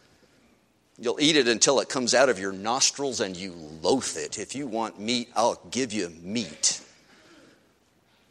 You'll 0.99 1.19
eat 1.21 1.37
it 1.37 1.47
until 1.47 1.79
it 1.79 1.87
comes 1.87 2.13
out 2.13 2.27
of 2.27 2.37
your 2.37 2.51
nostrils 2.51 3.21
and 3.21 3.35
you 3.35 3.53
loathe 3.81 4.17
it. 4.17 4.37
If 4.37 4.55
you 4.55 4.67
want 4.67 4.99
meat, 4.99 5.29
I'll 5.35 5.59
give 5.71 5.93
you 5.93 6.09
meat. 6.21 6.81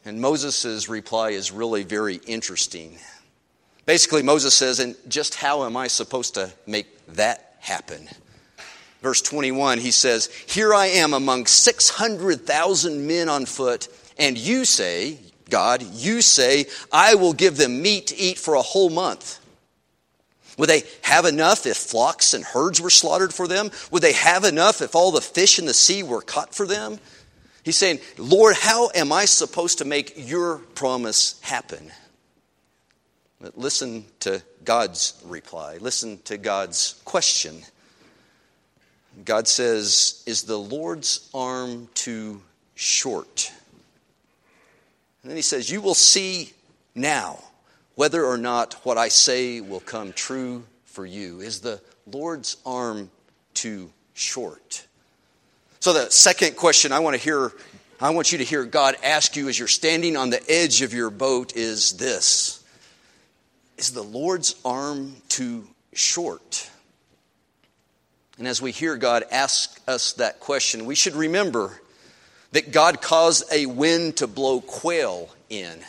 And 0.05 0.21
Moses' 0.21 0.91
reply 0.91 1.31
is 1.31 1.51
really 1.51 1.85
very 1.85 2.17
interesting. 2.27 2.99
Basically, 3.87 4.23
Moses 4.23 4.55
says, 4.55 4.79
and 4.79 4.95
just 5.09 5.35
how 5.35 5.65
am 5.65 5.77
I 5.77 5.89
supposed 5.89 6.35
to 6.35 6.53
make 6.67 6.87
that 7.15 7.57
happen? 7.61 8.09
Verse 9.01 9.23
21, 9.23 9.79
he 9.79 9.91
says, 9.91 10.27
Here 10.47 10.75
I 10.75 10.87
am 10.87 11.15
among 11.15 11.47
600,000 11.47 13.07
men 13.07 13.29
on 13.29 13.45
foot, 13.45 13.89
and 14.19 14.39
you 14.39 14.65
say, 14.65 15.19
God, 15.51 15.83
you 15.83 16.23
say, 16.23 16.67
I 16.93 17.15
will 17.15 17.33
give 17.33 17.57
them 17.57 17.83
meat 17.83 18.09
to 18.09 18.17
eat 18.17 18.39
for 18.39 18.55
a 18.55 18.63
whole 18.63 18.91
month. 18.91 19.41
Would 20.57 20.69
they 20.69 20.85
have 21.03 21.25
enough 21.25 21.67
if 21.67 21.77
flocks 21.77 22.33
and 22.33 22.45
herds 22.45 22.81
were 22.81 22.91
slaughtered 22.91 23.35
for 23.35 23.49
them? 23.49 23.71
Would 23.91 24.03
they 24.03 24.13
have 24.13 24.45
enough 24.45 24.83
if 24.83 24.95
all 24.95 25.11
the 25.11 25.21
fish 25.21 25.59
in 25.59 25.67
the 25.67 25.75
sea 25.75 26.03
were 26.03 26.23
caught 26.23 26.55
for 26.55 26.67
them? 26.67 26.99
He's 27.65 27.77
saying, 27.77 28.01
Lord, 28.19 28.57
how 28.57 28.91
am 28.95 29.13
I 29.13 29.25
supposed 29.25 29.79
to 29.79 29.85
make 29.85 30.13
your 30.17 30.59
promise 30.59 31.41
happen? 31.41 31.91
But 33.41 33.59
listen 33.59 34.05
to 34.21 34.43
God's 34.65 35.21
reply. 35.25 35.79
Listen 35.79 36.19
to 36.25 36.37
God's 36.37 37.01
question. 37.05 37.63
God 39.25 39.49
says, 39.49 40.23
Is 40.27 40.43
the 40.43 40.59
Lord's 40.59 41.29
arm 41.35 41.89
too 41.95 42.43
short? 42.75 43.51
And 45.25 45.31
then 45.31 45.37
he 45.37 45.43
says, 45.43 45.71
You 45.71 45.81
will 45.81 45.95
see 45.95 46.53
now 46.95 47.43
whether 47.95 48.25
or 48.25 48.37
not 48.37 48.75
what 48.85 48.99
I 48.99 49.09
say 49.09 49.63
will 49.63 49.81
come 49.81 50.13
true 50.13 50.65
for 50.85 51.07
you. 51.07 51.41
Is 51.41 51.61
the 51.61 51.81
Lord's 52.07 52.59
arm 52.67 53.11
too 53.55 53.91
short? 54.13 54.87
So, 55.81 55.95
the 55.95 56.11
second 56.11 56.57
question 56.57 56.93
I 56.93 56.99
want 56.99 57.17
to 57.17 57.23
hear, 57.23 57.53
I 57.99 58.11
want 58.11 58.33
you 58.33 58.39
to 58.39 58.45
hear 58.45 58.65
God 58.65 58.97
ask 59.03 59.35
you 59.35 59.49
as 59.49 59.59
you're 59.59 59.67
standing 59.67 60.15
on 60.15 60.29
the 60.29 60.43
edge 60.51 60.83
of 60.83 60.93
your 60.93 61.09
boat 61.09 61.57
is 61.57 61.95
this 61.95 62.63
Is 63.79 63.93
the 63.93 64.05
Lord's 64.05 64.57
arm 64.63 65.17
too 65.31 65.67
short? 65.95 66.71
And 68.37 68.47
as 68.47 68.61
we 68.61 68.73
hear 68.73 68.97
God 68.97 69.25
ask 69.31 69.81
us 69.89 70.13
that 70.15 70.41
question, 70.41 70.85
we 70.85 70.95
should 70.95 71.15
remember 71.15 71.81
that 72.55 72.71
God 72.71 73.03
caused 73.03 73.53
a 73.53 73.67
wind 73.67 74.19
to 74.19 74.29
blow 74.29 74.61
quail 74.61 75.29
in. 75.51 75.81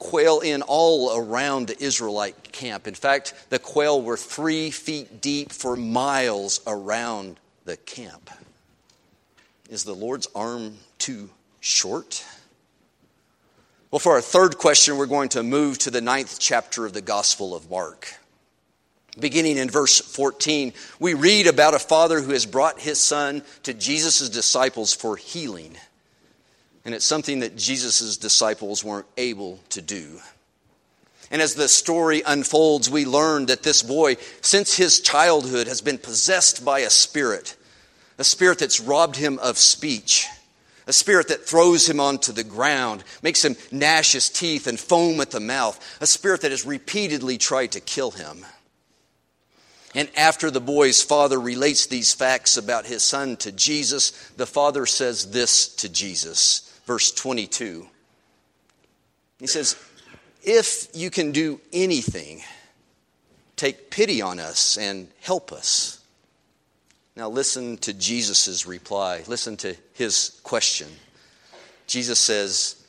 Quail 0.00 0.40
in 0.40 0.62
all 0.62 1.16
around 1.16 1.68
the 1.68 1.80
Israelite 1.80 2.50
camp. 2.50 2.88
In 2.88 2.94
fact, 2.94 3.32
the 3.50 3.60
quail 3.60 4.02
were 4.02 4.16
three 4.16 4.72
feet 4.72 5.20
deep 5.20 5.52
for 5.52 5.76
miles 5.76 6.60
around 6.66 7.38
the 7.66 7.76
camp. 7.76 8.30
Is 9.68 9.84
the 9.84 9.94
Lord's 9.94 10.26
arm 10.34 10.78
too 10.98 11.30
short? 11.60 12.24
Well, 13.92 14.00
for 14.00 14.14
our 14.14 14.20
third 14.20 14.58
question, 14.58 14.96
we're 14.96 15.06
going 15.06 15.28
to 15.30 15.44
move 15.44 15.78
to 15.78 15.92
the 15.92 16.00
ninth 16.00 16.40
chapter 16.40 16.84
of 16.84 16.94
the 16.94 17.00
Gospel 17.00 17.54
of 17.54 17.70
Mark. 17.70 18.19
Beginning 19.20 19.58
in 19.58 19.70
verse 19.70 20.00
14, 20.00 20.72
we 20.98 21.14
read 21.14 21.46
about 21.46 21.74
a 21.74 21.78
father 21.78 22.20
who 22.20 22.32
has 22.32 22.46
brought 22.46 22.80
his 22.80 23.00
son 23.00 23.42
to 23.62 23.74
Jesus' 23.74 24.28
disciples 24.28 24.94
for 24.94 25.16
healing. 25.16 25.76
And 26.84 26.94
it's 26.94 27.04
something 27.04 27.40
that 27.40 27.56
Jesus' 27.56 28.16
disciples 28.16 28.82
weren't 28.82 29.06
able 29.16 29.60
to 29.70 29.82
do. 29.82 30.20
And 31.30 31.40
as 31.40 31.54
the 31.54 31.68
story 31.68 32.22
unfolds, 32.26 32.90
we 32.90 33.04
learn 33.04 33.46
that 33.46 33.62
this 33.62 33.82
boy, 33.82 34.16
since 34.40 34.76
his 34.76 35.00
childhood, 35.00 35.68
has 35.68 35.80
been 35.80 35.98
possessed 35.98 36.64
by 36.64 36.80
a 36.80 36.90
spirit, 36.90 37.56
a 38.18 38.24
spirit 38.24 38.58
that's 38.58 38.80
robbed 38.80 39.16
him 39.16 39.38
of 39.38 39.56
speech, 39.56 40.26
a 40.88 40.92
spirit 40.92 41.28
that 41.28 41.46
throws 41.46 41.88
him 41.88 42.00
onto 42.00 42.32
the 42.32 42.42
ground, 42.42 43.04
makes 43.22 43.44
him 43.44 43.54
gnash 43.70 44.12
his 44.12 44.28
teeth 44.28 44.66
and 44.66 44.80
foam 44.80 45.20
at 45.20 45.30
the 45.30 45.38
mouth, 45.38 45.78
a 46.00 46.06
spirit 46.06 46.40
that 46.40 46.50
has 46.50 46.66
repeatedly 46.66 47.38
tried 47.38 47.72
to 47.72 47.80
kill 47.80 48.10
him. 48.10 48.44
And 49.94 50.08
after 50.16 50.50
the 50.50 50.60
boy's 50.60 51.02
father 51.02 51.40
relates 51.40 51.86
these 51.86 52.14
facts 52.14 52.56
about 52.56 52.86
his 52.86 53.02
son 53.02 53.36
to 53.38 53.50
Jesus, 53.50 54.10
the 54.36 54.46
father 54.46 54.86
says 54.86 55.32
this 55.32 55.68
to 55.76 55.88
Jesus. 55.88 56.80
Verse 56.86 57.10
22. 57.10 57.86
He 59.40 59.46
says, 59.46 59.76
If 60.42 60.88
you 60.94 61.10
can 61.10 61.32
do 61.32 61.60
anything, 61.72 62.42
take 63.56 63.90
pity 63.90 64.22
on 64.22 64.38
us 64.38 64.76
and 64.76 65.08
help 65.20 65.52
us. 65.52 66.00
Now, 67.16 67.28
listen 67.28 67.76
to 67.78 67.92
Jesus' 67.92 68.66
reply. 68.66 69.24
Listen 69.26 69.56
to 69.58 69.76
his 69.94 70.40
question. 70.44 70.88
Jesus 71.88 72.20
says, 72.20 72.82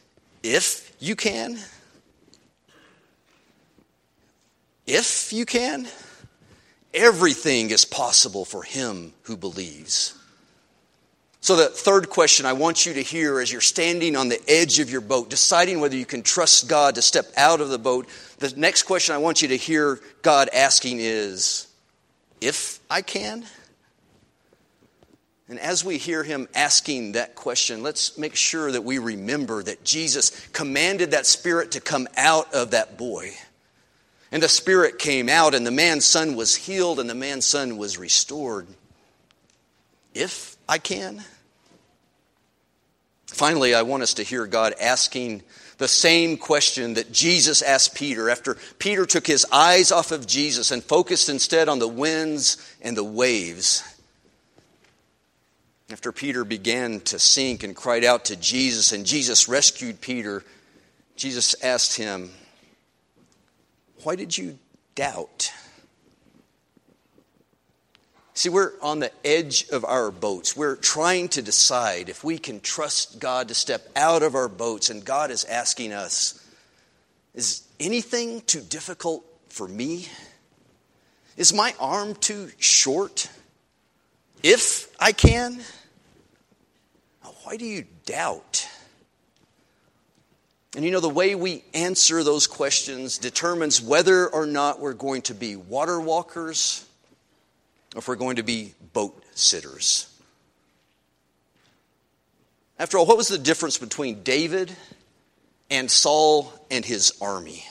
If 0.43 0.95
you 0.99 1.15
can, 1.15 1.57
if 4.85 5.33
you 5.33 5.45
can, 5.45 5.87
Everything 6.93 7.69
is 7.69 7.85
possible 7.85 8.45
for 8.45 8.63
him 8.63 9.13
who 9.23 9.37
believes. 9.37 10.17
So, 11.43 11.55
the 11.55 11.69
third 11.69 12.09
question 12.09 12.45
I 12.45 12.53
want 12.53 12.85
you 12.85 12.93
to 12.93 13.01
hear 13.01 13.39
as 13.39 13.51
you're 13.51 13.61
standing 13.61 14.15
on 14.15 14.29
the 14.29 14.39
edge 14.47 14.79
of 14.79 14.91
your 14.91 15.01
boat, 15.01 15.29
deciding 15.29 15.79
whether 15.79 15.95
you 15.95 16.05
can 16.05 16.21
trust 16.21 16.69
God 16.69 16.95
to 16.95 17.01
step 17.01 17.25
out 17.35 17.61
of 17.61 17.69
the 17.69 17.79
boat, 17.79 18.07
the 18.37 18.53
next 18.55 18.83
question 18.83 19.15
I 19.15 19.17
want 19.17 19.41
you 19.41 19.47
to 19.47 19.57
hear 19.57 19.99
God 20.21 20.49
asking 20.53 20.97
is, 20.99 21.67
If 22.41 22.79
I 22.91 23.01
can? 23.01 23.45
And 25.49 25.59
as 25.59 25.83
we 25.83 25.97
hear 25.97 26.23
him 26.23 26.47
asking 26.55 27.13
that 27.13 27.35
question, 27.35 27.83
let's 27.83 28.17
make 28.17 28.35
sure 28.35 28.71
that 28.71 28.83
we 28.83 28.99
remember 28.99 29.61
that 29.63 29.83
Jesus 29.83 30.29
commanded 30.53 31.11
that 31.11 31.25
spirit 31.25 31.71
to 31.71 31.81
come 31.81 32.07
out 32.15 32.53
of 32.53 32.71
that 32.71 32.97
boy. 32.97 33.31
And 34.31 34.41
the 34.41 34.49
spirit 34.49 34.97
came 34.97 35.27
out, 35.27 35.53
and 35.53 35.67
the 35.67 35.71
man's 35.71 36.05
son 36.05 36.35
was 36.35 36.55
healed, 36.55 36.99
and 36.99 37.09
the 37.09 37.15
man's 37.15 37.45
son 37.45 37.77
was 37.77 37.97
restored. 37.97 38.67
If 40.13 40.55
I 40.67 40.77
can. 40.77 41.23
Finally, 43.27 43.73
I 43.73 43.81
want 43.81 44.03
us 44.03 44.15
to 44.15 44.23
hear 44.23 44.45
God 44.45 44.73
asking 44.79 45.41
the 45.77 45.87
same 45.87 46.37
question 46.37 46.93
that 46.93 47.11
Jesus 47.11 47.61
asked 47.61 47.95
Peter 47.95 48.29
after 48.29 48.55
Peter 48.77 49.05
took 49.05 49.25
his 49.25 49.45
eyes 49.51 49.91
off 49.91 50.11
of 50.11 50.27
Jesus 50.27 50.69
and 50.69 50.83
focused 50.83 51.27
instead 51.27 51.67
on 51.67 51.79
the 51.79 51.87
winds 51.87 52.57
and 52.81 52.95
the 52.95 53.03
waves. 53.03 53.83
After 55.89 56.11
Peter 56.11 56.45
began 56.45 56.99
to 57.01 57.19
sink 57.19 57.63
and 57.63 57.75
cried 57.75 58.05
out 58.05 58.25
to 58.25 58.35
Jesus, 58.35 58.91
and 58.91 59.05
Jesus 59.05 59.49
rescued 59.49 59.99
Peter, 60.01 60.43
Jesus 61.15 61.55
asked 61.63 61.97
him, 61.97 62.31
why 64.03 64.15
did 64.15 64.37
you 64.37 64.57
doubt? 64.95 65.51
See, 68.33 68.49
we're 68.49 68.73
on 68.81 68.99
the 68.99 69.11
edge 69.25 69.67
of 69.69 69.85
our 69.85 70.09
boats. 70.09 70.55
We're 70.55 70.75
trying 70.75 71.29
to 71.29 71.41
decide 71.41 72.09
if 72.09 72.23
we 72.23 72.37
can 72.37 72.59
trust 72.59 73.19
God 73.19 73.49
to 73.49 73.53
step 73.53 73.87
out 73.95 74.23
of 74.23 74.35
our 74.35 74.47
boats, 74.47 74.89
and 74.89 75.05
God 75.05 75.31
is 75.31 75.45
asking 75.45 75.93
us 75.93 76.43
Is 77.35 77.63
anything 77.79 78.41
too 78.41 78.61
difficult 78.61 79.25
for 79.49 79.67
me? 79.67 80.07
Is 81.37 81.53
my 81.53 81.73
arm 81.79 82.15
too 82.15 82.49
short? 82.57 83.29
If 84.43 84.87
I 84.99 85.11
can? 85.11 85.61
Why 87.43 87.57
do 87.57 87.65
you 87.65 87.85
doubt? 88.05 88.67
And 90.75 90.85
you 90.85 90.91
know, 90.91 91.01
the 91.01 91.09
way 91.09 91.35
we 91.35 91.63
answer 91.73 92.23
those 92.23 92.47
questions 92.47 93.17
determines 93.17 93.81
whether 93.81 94.27
or 94.27 94.45
not 94.45 94.79
we're 94.79 94.93
going 94.93 95.23
to 95.23 95.33
be 95.33 95.55
water 95.55 95.99
walkers 95.99 96.85
or 97.93 97.99
if 97.99 98.07
we're 98.07 98.15
going 98.15 98.37
to 98.37 98.43
be 98.43 98.73
boat 98.93 99.21
sitters. 99.35 100.07
After 102.79 102.97
all, 102.97 103.05
what 103.05 103.17
was 103.17 103.27
the 103.27 103.37
difference 103.37 103.77
between 103.77 104.23
David 104.23 104.75
and 105.69 105.91
Saul 105.91 106.53
and 106.71 106.85
his 106.85 107.13
army? 107.21 107.65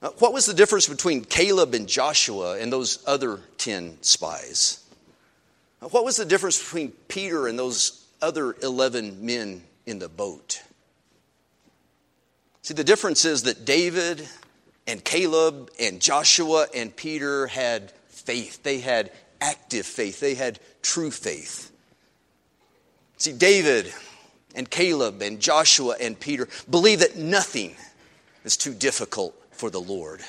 Uh, 0.00 0.10
what 0.18 0.32
was 0.32 0.46
the 0.46 0.54
difference 0.54 0.88
between 0.88 1.24
Caleb 1.24 1.74
and 1.74 1.86
Joshua 1.86 2.58
and 2.58 2.72
those 2.72 3.02
other 3.06 3.40
10 3.58 3.98
spies? 4.02 4.82
Uh, 5.82 5.88
what 5.88 6.04
was 6.04 6.16
the 6.16 6.24
difference 6.24 6.62
between 6.62 6.92
Peter 7.08 7.48
and 7.48 7.58
those 7.58 8.06
other 8.22 8.56
11 8.62 9.26
men 9.26 9.62
in 9.84 9.98
the 9.98 10.08
boat? 10.08 10.62
See, 12.70 12.74
the 12.74 12.84
difference 12.84 13.24
is 13.24 13.42
that 13.42 13.64
David 13.64 14.28
and 14.86 15.04
Caleb 15.04 15.72
and 15.80 16.00
Joshua 16.00 16.68
and 16.72 16.94
Peter 16.94 17.48
had 17.48 17.90
faith. 18.06 18.62
They 18.62 18.78
had 18.78 19.10
active 19.40 19.84
faith. 19.84 20.20
They 20.20 20.36
had 20.36 20.60
true 20.80 21.10
faith. 21.10 21.72
See, 23.16 23.32
David 23.32 23.92
and 24.54 24.70
Caleb 24.70 25.20
and 25.20 25.40
Joshua 25.40 25.96
and 26.00 26.20
Peter 26.20 26.46
believe 26.70 27.00
that 27.00 27.16
nothing 27.16 27.74
is 28.44 28.56
too 28.56 28.72
difficult 28.72 29.34
for 29.50 29.68
the 29.68 29.80
Lord. 29.80 30.20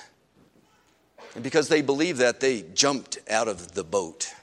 And 1.35 1.43
because 1.43 1.67
they 1.67 1.83
believed 1.83 2.17
that, 2.21 2.39
they 2.39 2.63
jumped 2.73 3.19
out 3.29 3.49
of 3.49 3.73
the 3.73 3.83
boat. 3.83 4.33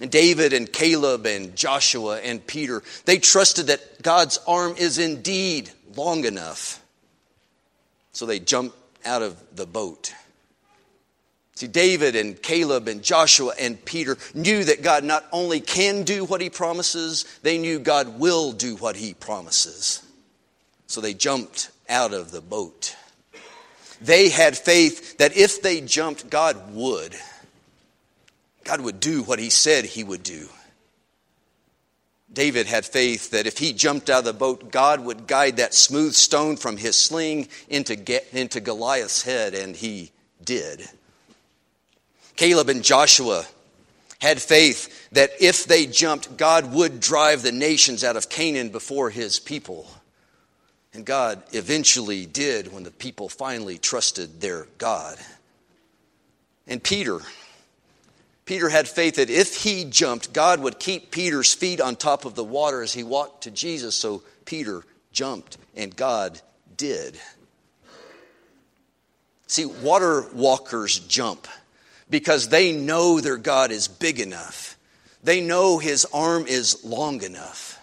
And 0.00 0.08
David 0.08 0.52
and 0.52 0.72
Caleb 0.72 1.26
and 1.26 1.56
Joshua 1.56 2.20
and 2.20 2.46
Peter, 2.46 2.84
they 3.06 3.18
trusted 3.18 3.66
that 3.66 4.02
God's 4.02 4.38
arm 4.46 4.76
is 4.78 4.98
indeed 4.98 5.72
long 5.96 6.24
enough. 6.24 6.82
So 8.12 8.26
they 8.26 8.38
jump 8.38 8.74
out 9.04 9.22
of 9.22 9.36
the 9.54 9.66
boat. 9.66 10.12
See, 11.54 11.66
David 11.66 12.16
and 12.16 12.40
Caleb 12.40 12.88
and 12.88 13.02
Joshua 13.02 13.52
and 13.58 13.84
Peter 13.84 14.16
knew 14.34 14.64
that 14.64 14.82
God 14.82 15.04
not 15.04 15.26
only 15.30 15.60
can 15.60 16.04
do 16.04 16.24
what 16.24 16.40
he 16.40 16.48
promises, 16.48 17.24
they 17.42 17.58
knew 17.58 17.78
God 17.78 18.18
will 18.18 18.52
do 18.52 18.76
what 18.76 18.96
he 18.96 19.12
promises. 19.12 20.02
So 20.86 21.00
they 21.00 21.12
jumped 21.12 21.70
out 21.88 22.14
of 22.14 22.30
the 22.30 22.40
boat. 22.40 22.96
They 24.00 24.30
had 24.30 24.56
faith 24.56 25.18
that 25.18 25.36
if 25.36 25.60
they 25.60 25.82
jumped, 25.82 26.30
God 26.30 26.74
would. 26.74 27.14
God 28.64 28.80
would 28.80 28.98
do 28.98 29.22
what 29.22 29.38
he 29.38 29.50
said 29.50 29.84
he 29.84 30.02
would 30.02 30.22
do. 30.22 30.48
David 32.32 32.66
had 32.66 32.86
faith 32.86 33.30
that 33.30 33.46
if 33.46 33.58
he 33.58 33.72
jumped 33.72 34.08
out 34.08 34.20
of 34.20 34.24
the 34.24 34.32
boat, 34.32 34.70
God 34.70 35.00
would 35.00 35.26
guide 35.26 35.56
that 35.56 35.74
smooth 35.74 36.14
stone 36.14 36.56
from 36.56 36.76
his 36.76 36.96
sling 36.96 37.48
into, 37.68 37.96
into 38.36 38.60
Goliath's 38.60 39.22
head, 39.22 39.54
and 39.54 39.74
he 39.74 40.12
did. 40.44 40.88
Caleb 42.36 42.68
and 42.68 42.84
Joshua 42.84 43.44
had 44.20 44.40
faith 44.40 45.08
that 45.12 45.30
if 45.40 45.64
they 45.64 45.86
jumped, 45.86 46.36
God 46.36 46.72
would 46.72 47.00
drive 47.00 47.42
the 47.42 47.52
nations 47.52 48.04
out 48.04 48.16
of 48.16 48.28
Canaan 48.28 48.68
before 48.68 49.10
his 49.10 49.40
people. 49.40 49.88
And 50.92 51.04
God 51.04 51.42
eventually 51.52 52.26
did 52.26 52.72
when 52.72 52.82
the 52.82 52.90
people 52.90 53.28
finally 53.28 53.78
trusted 53.78 54.40
their 54.40 54.66
God. 54.78 55.18
And 56.66 56.82
Peter, 56.82 57.20
Peter 58.50 58.68
had 58.68 58.88
faith 58.88 59.14
that 59.14 59.30
if 59.30 59.62
he 59.62 59.84
jumped, 59.84 60.32
God 60.32 60.58
would 60.58 60.80
keep 60.80 61.12
Peter's 61.12 61.54
feet 61.54 61.80
on 61.80 61.94
top 61.94 62.24
of 62.24 62.34
the 62.34 62.42
water 62.42 62.82
as 62.82 62.92
he 62.92 63.04
walked 63.04 63.44
to 63.44 63.50
Jesus. 63.52 63.94
So 63.94 64.24
Peter 64.44 64.82
jumped, 65.12 65.56
and 65.76 65.94
God 65.94 66.40
did. 66.76 67.16
See, 69.46 69.66
water 69.66 70.26
walkers 70.34 70.98
jump 70.98 71.46
because 72.10 72.48
they 72.48 72.72
know 72.72 73.20
their 73.20 73.36
God 73.36 73.70
is 73.70 73.86
big 73.86 74.18
enough. 74.18 74.76
They 75.22 75.40
know 75.40 75.78
his 75.78 76.04
arm 76.12 76.46
is 76.48 76.84
long 76.84 77.22
enough. 77.22 77.80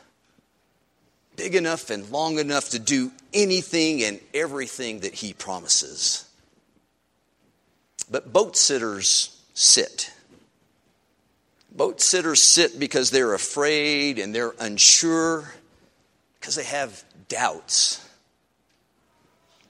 Big 1.37 1.55
enough 1.55 1.89
and 1.89 2.09
long 2.11 2.39
enough 2.39 2.71
to 2.71 2.79
do 2.79 3.13
anything 3.33 4.03
and 4.03 4.19
everything 4.33 4.99
that 4.99 5.13
he 5.13 5.31
promises. 5.31 6.27
But 8.11 8.33
boat 8.33 8.57
sitters 8.57 9.41
sit. 9.53 10.11
Boat 11.77 12.01
sitters 12.01 12.41
sit 12.41 12.79
because 12.79 13.11
they're 13.11 13.35
afraid 13.35 14.17
and 14.17 14.33
they're 14.33 14.55
unsure 14.59 15.53
because 16.39 16.55
they 16.55 16.63
have 16.63 17.03
doubts. 17.29 18.03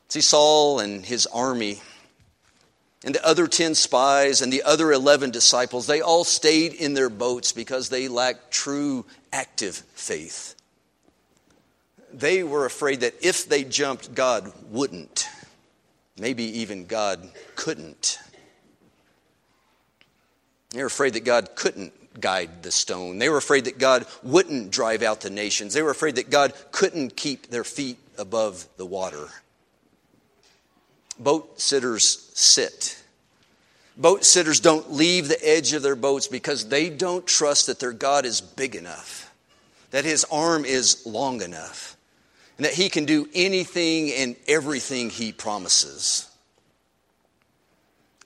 See, 0.08 0.22
Saul 0.22 0.80
and 0.80 1.06
his 1.06 1.28
army 1.28 1.82
and 3.04 3.14
the 3.14 3.26
other 3.28 3.46
10 3.46 3.76
spies 3.76 4.42
and 4.42 4.54
the 4.54 4.64
other 4.64 4.94
11 4.94 5.32
disciples, 5.32 5.86
they 5.86 6.00
all 6.00 6.24
stayed 6.24 6.74
in 6.74 6.94
their 6.94 7.10
boats 7.10 7.52
because 7.52 7.90
they 7.90 8.08
lacked 8.08 8.52
true 8.52 9.06
active 9.34 9.76
faith. 9.94 10.56
They 12.14 12.42
were 12.42 12.66
afraid 12.66 13.02
that 13.02 13.16
if 13.22 13.50
they 13.50 13.66
jumped, 13.66 14.16
God 14.16 14.52
wouldn't. 14.70 15.28
Maybe 16.18 16.44
even 16.60 16.86
God 16.86 17.30
couldn't. 17.56 18.18
They 20.72 20.82
were 20.82 20.88
afraid 20.88 21.14
that 21.14 21.24
God 21.24 21.56
couldn't 21.56 21.94
guide 22.20 22.64
the 22.64 22.72
stone. 22.72 23.20
They 23.20 23.30
were 23.30 23.38
afraid 23.38 23.66
that 23.66 23.78
God 23.78 24.06
wouldn't 24.24 24.72
drive 24.72 25.04
out 25.04 25.22
the 25.22 25.30
nations. 25.30 25.74
They 25.74 25.82
were 25.82 25.92
afraid 25.92 26.16
that 26.16 26.30
God 26.30 26.54
couldn't 26.72 27.16
keep 27.16 27.48
their 27.48 27.64
feet 27.64 27.98
above 28.18 28.68
the 28.78 28.86
water. 28.86 29.28
Boat 31.20 31.60
sitters 31.60 32.32
sit. 32.34 33.02
Boat 33.96 34.24
sitters 34.24 34.60
don't 34.60 34.94
leave 34.94 35.28
the 35.28 35.48
edge 35.48 35.74
of 35.74 35.82
their 35.82 35.96
boats 35.96 36.28
because 36.28 36.70
they 36.70 36.90
don't 36.90 37.26
trust 37.26 37.66
that 37.68 37.80
their 37.80 37.94
God 37.94 38.26
is 38.26 38.42
big 38.42 38.76
enough, 38.76 39.32
that 39.90 40.06
his 40.06 40.24
arm 40.32 40.66
is 40.66 41.04
long 41.06 41.42
enough, 41.42 41.98
and 42.58 42.66
that 42.66 42.74
he 42.74 42.90
can 42.90 43.06
do 43.06 43.28
anything 43.34 44.12
and 44.12 44.36
everything 44.48 45.10
he 45.10 45.32
promises. 45.32 46.27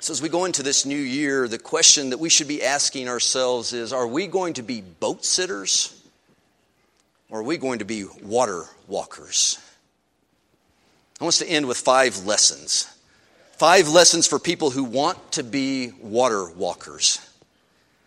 So, 0.02 0.14
as 0.14 0.20
we 0.20 0.30
go 0.30 0.46
into 0.46 0.64
this 0.64 0.84
new 0.84 0.98
year, 0.98 1.48
the 1.48 1.60
question 1.60 2.10
that 2.10 2.18
we 2.18 2.28
should 2.28 2.48
be 2.48 2.64
asking 2.64 3.08
ourselves 3.08 3.72
is 3.72 3.94
Are 3.94 4.08
we 4.08 4.26
going 4.26 4.56
to 4.56 4.64
be 4.64 4.82
boat 4.82 5.24
sitters 5.24 5.96
or 7.30 7.42
are 7.42 7.44
we 7.44 7.58
going 7.58 7.80
to 7.80 7.86
be 7.86 8.06
water 8.24 8.66
walkers? 8.88 9.60
I 11.20 11.24
want 11.24 11.36
us 11.36 11.40
to 11.40 11.48
end 11.48 11.68
with 11.68 11.78
five 11.78 12.26
lessons. 12.26 12.92
Five 13.60 13.90
lessons 13.90 14.26
for 14.26 14.40
people 14.40 14.72
who 14.72 14.86
want 14.86 15.34
to 15.34 15.44
be 15.44 15.92
water 16.02 16.50
walkers. 16.50 17.20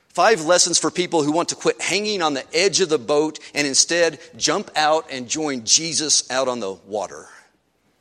Five 0.08 0.40
lessons 0.44 0.80
for 0.80 0.90
people 0.90 1.22
who 1.22 1.30
want 1.30 1.50
to 1.50 1.54
quit 1.54 1.80
hanging 1.80 2.22
on 2.22 2.34
the 2.34 2.44
edge 2.52 2.80
of 2.80 2.88
the 2.88 2.98
boat 2.98 3.38
and 3.54 3.68
instead 3.68 4.18
jump 4.36 4.68
out 4.74 5.06
and 5.12 5.28
join 5.28 5.64
Jesus 5.64 6.28
out 6.28 6.48
on 6.48 6.58
the 6.58 6.72
water. 6.72 7.28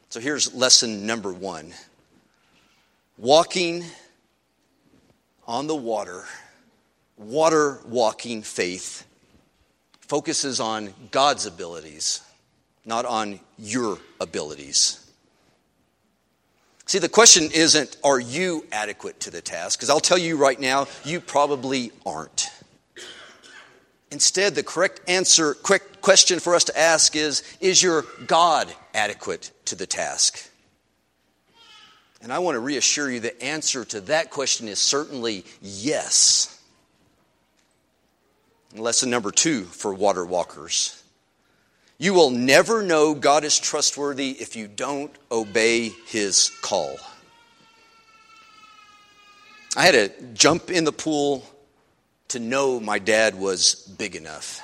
So 0.10 0.20
here's 0.20 0.52
lesson 0.56 1.06
number 1.06 1.32
one 1.32 1.76
walking 3.18 3.84
on 5.48 5.68
the 5.68 5.76
water, 5.76 6.26
water 7.18 7.80
walking 7.86 8.42
faith 8.42 9.06
focuses 10.00 10.60
on 10.60 10.94
God's 11.12 11.46
abilities, 11.46 12.22
not 12.86 13.06
on 13.06 13.40
your 13.58 13.98
abilities. 14.20 15.00
See, 16.86 17.00
the 17.00 17.10
question 17.10 17.50
isn't, 17.54 17.98
are 18.04 18.20
you 18.20 18.66
adequate 18.72 19.20
to 19.22 19.32
the 19.32 19.42
task? 19.42 19.80
Because 19.80 19.90
I'll 19.90 20.00
tell 20.00 20.18
you 20.18 20.38
right 20.38 20.60
now, 20.60 20.88
you 21.06 21.22
probably 21.22 21.92
aren't. 22.06 22.50
Instead, 24.12 24.54
the 24.54 24.64
correct 24.64 25.02
answer, 25.08 25.56
correct 25.56 26.02
question 26.02 26.40
for 26.40 26.54
us 26.54 26.66
to 26.66 26.78
ask 26.78 27.16
is, 27.16 27.42
is 27.60 27.82
your 27.82 28.06
God 28.28 28.72
adequate 28.94 29.52
to 29.66 29.76
the 29.76 29.88
task? 29.88 30.52
And 32.24 32.34
I 32.34 32.40
want 32.40 32.56
to 32.56 32.60
reassure 32.60 33.12
you 33.12 33.20
the 33.20 33.44
answer 33.44 33.86
to 33.86 34.02
that 34.02 34.32
question 34.32 34.68
is 34.68 34.80
certainly 34.80 35.46
yes. 35.62 36.60
Lesson 38.76 39.12
number 39.12 39.30
two 39.30 39.66
for 39.66 39.94
water 39.94 40.26
walkers 40.26 41.04
you 42.04 42.14
will 42.14 42.32
never 42.32 42.84
know 42.84 43.14
God 43.14 43.46
is 43.46 43.58
trustworthy 43.58 44.32
if 44.32 44.58
you 44.58 44.68
don't 44.68 45.10
obey 45.32 45.88
his 46.08 46.52
call. 46.62 46.98
I 49.78 49.86
had 49.86 49.94
to 49.94 50.26
jump 50.34 50.70
in 50.70 50.84
the 50.84 50.92
pool 50.92 51.46
to 52.28 52.40
know 52.40 52.82
my 52.82 53.00
dad 53.00 53.36
was 53.36 53.76
big 53.98 54.18
enough. 54.18 54.60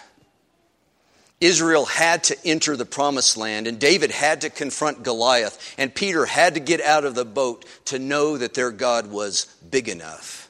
Israel 1.42 1.86
had 1.86 2.26
to 2.26 2.38
enter 2.46 2.76
the 2.76 2.86
promised 2.86 3.38
land, 3.38 3.66
and 3.66 3.80
David 3.80 4.12
had 4.12 4.42
to 4.42 4.50
confront 4.50 5.04
Goliath, 5.04 5.76
and 5.78 5.94
Peter 5.94 6.26
had 6.26 6.56
to 6.56 6.60
get 6.60 6.82
out 6.82 7.06
of 7.06 7.16
the 7.16 7.26
boat 7.26 7.66
to 7.86 8.00
know 8.00 8.38
that 8.38 8.54
their 8.54 8.72
God 8.72 9.08
was 9.08 9.46
big 9.70 9.88
enough. 9.88 10.50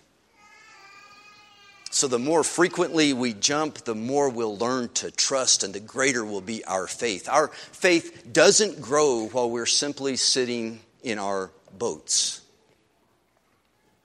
So, 1.91 2.07
the 2.07 2.19
more 2.19 2.43
frequently 2.43 3.13
we 3.13 3.33
jump, 3.33 3.79
the 3.79 3.95
more 3.95 4.29
we'll 4.29 4.57
learn 4.57 4.89
to 4.95 5.11
trust, 5.11 5.63
and 5.63 5.73
the 5.73 5.79
greater 5.79 6.23
will 6.23 6.41
be 6.41 6.63
our 6.65 6.87
faith. 6.87 7.27
Our 7.27 7.47
faith 7.47 8.31
doesn't 8.31 8.81
grow 8.81 9.27
while 9.27 9.49
we're 9.49 9.65
simply 9.65 10.15
sitting 10.15 10.79
in 11.03 11.17
our 11.17 11.51
boats. 11.77 12.41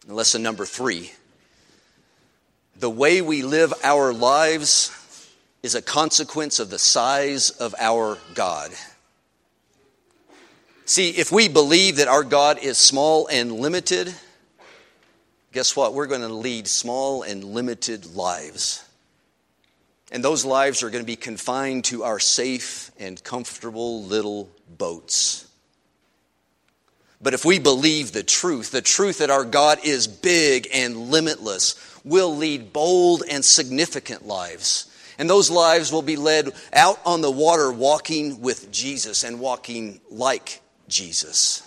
Lesson 0.06 0.42
number 0.42 0.66
three 0.66 1.12
the 2.76 2.90
way 2.90 3.22
we 3.22 3.42
live 3.42 3.72
our 3.82 4.12
lives 4.12 4.90
is 5.64 5.74
a 5.74 5.80
consequence 5.80 6.60
of 6.60 6.68
the 6.68 6.78
size 6.78 7.48
of 7.48 7.74
our 7.80 8.18
God. 8.34 8.70
See, 10.84 11.08
if 11.08 11.32
we 11.32 11.48
believe 11.48 11.96
that 11.96 12.06
our 12.06 12.22
God 12.22 12.58
is 12.62 12.76
small 12.76 13.28
and 13.28 13.50
limited, 13.50 14.14
guess 15.52 15.74
what? 15.74 15.94
We're 15.94 16.06
going 16.06 16.20
to 16.20 16.28
lead 16.28 16.68
small 16.68 17.22
and 17.22 17.42
limited 17.42 18.14
lives. 18.14 18.84
And 20.12 20.22
those 20.22 20.44
lives 20.44 20.82
are 20.82 20.90
going 20.90 21.02
to 21.02 21.06
be 21.06 21.16
confined 21.16 21.84
to 21.86 22.04
our 22.04 22.20
safe 22.20 22.90
and 23.00 23.24
comfortable 23.24 24.02
little 24.02 24.50
boats. 24.68 25.48
But 27.22 27.32
if 27.32 27.46
we 27.46 27.58
believe 27.58 28.12
the 28.12 28.22
truth, 28.22 28.70
the 28.70 28.82
truth 28.82 29.16
that 29.16 29.30
our 29.30 29.46
God 29.46 29.78
is 29.82 30.08
big 30.08 30.68
and 30.74 31.10
limitless, 31.10 31.74
we'll 32.04 32.36
lead 32.36 32.74
bold 32.74 33.22
and 33.30 33.42
significant 33.42 34.26
lives. 34.26 34.90
And 35.18 35.30
those 35.30 35.50
lives 35.50 35.92
will 35.92 36.02
be 36.02 36.16
led 36.16 36.50
out 36.72 37.00
on 37.04 37.20
the 37.20 37.30
water 37.30 37.72
walking 37.72 38.40
with 38.40 38.70
Jesus 38.70 39.24
and 39.24 39.40
walking 39.40 40.00
like 40.10 40.60
Jesus. 40.88 41.62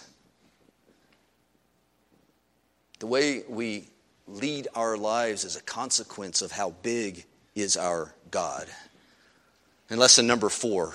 The 3.00 3.08
way 3.08 3.44
we 3.48 3.88
lead 4.28 4.68
our 4.76 4.98
lives 4.98 5.44
is 5.44 5.56
a 5.56 5.62
consequence 5.62 6.42
of 6.42 6.52
how 6.52 6.72
big 6.82 7.26
is 7.56 7.78
our 7.78 8.14
God. 8.32 8.68
And 9.90 10.00
lesson 10.00 10.28
number 10.28 10.50
four 10.50 10.94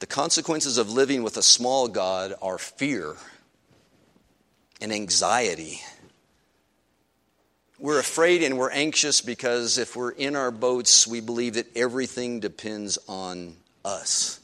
the 0.00 0.06
consequences 0.06 0.78
of 0.78 0.92
living 0.92 1.24
with 1.24 1.36
a 1.36 1.42
small 1.42 1.88
God 1.88 2.32
are 2.40 2.58
fear 2.58 3.16
and 4.80 4.92
anxiety. 4.92 5.80
We're 7.80 8.00
afraid 8.00 8.42
and 8.42 8.58
we're 8.58 8.72
anxious 8.72 9.20
because 9.20 9.78
if 9.78 9.94
we're 9.94 10.10
in 10.10 10.34
our 10.34 10.50
boats, 10.50 11.06
we 11.06 11.20
believe 11.20 11.54
that 11.54 11.76
everything 11.76 12.40
depends 12.40 12.98
on 13.06 13.54
us. 13.84 14.40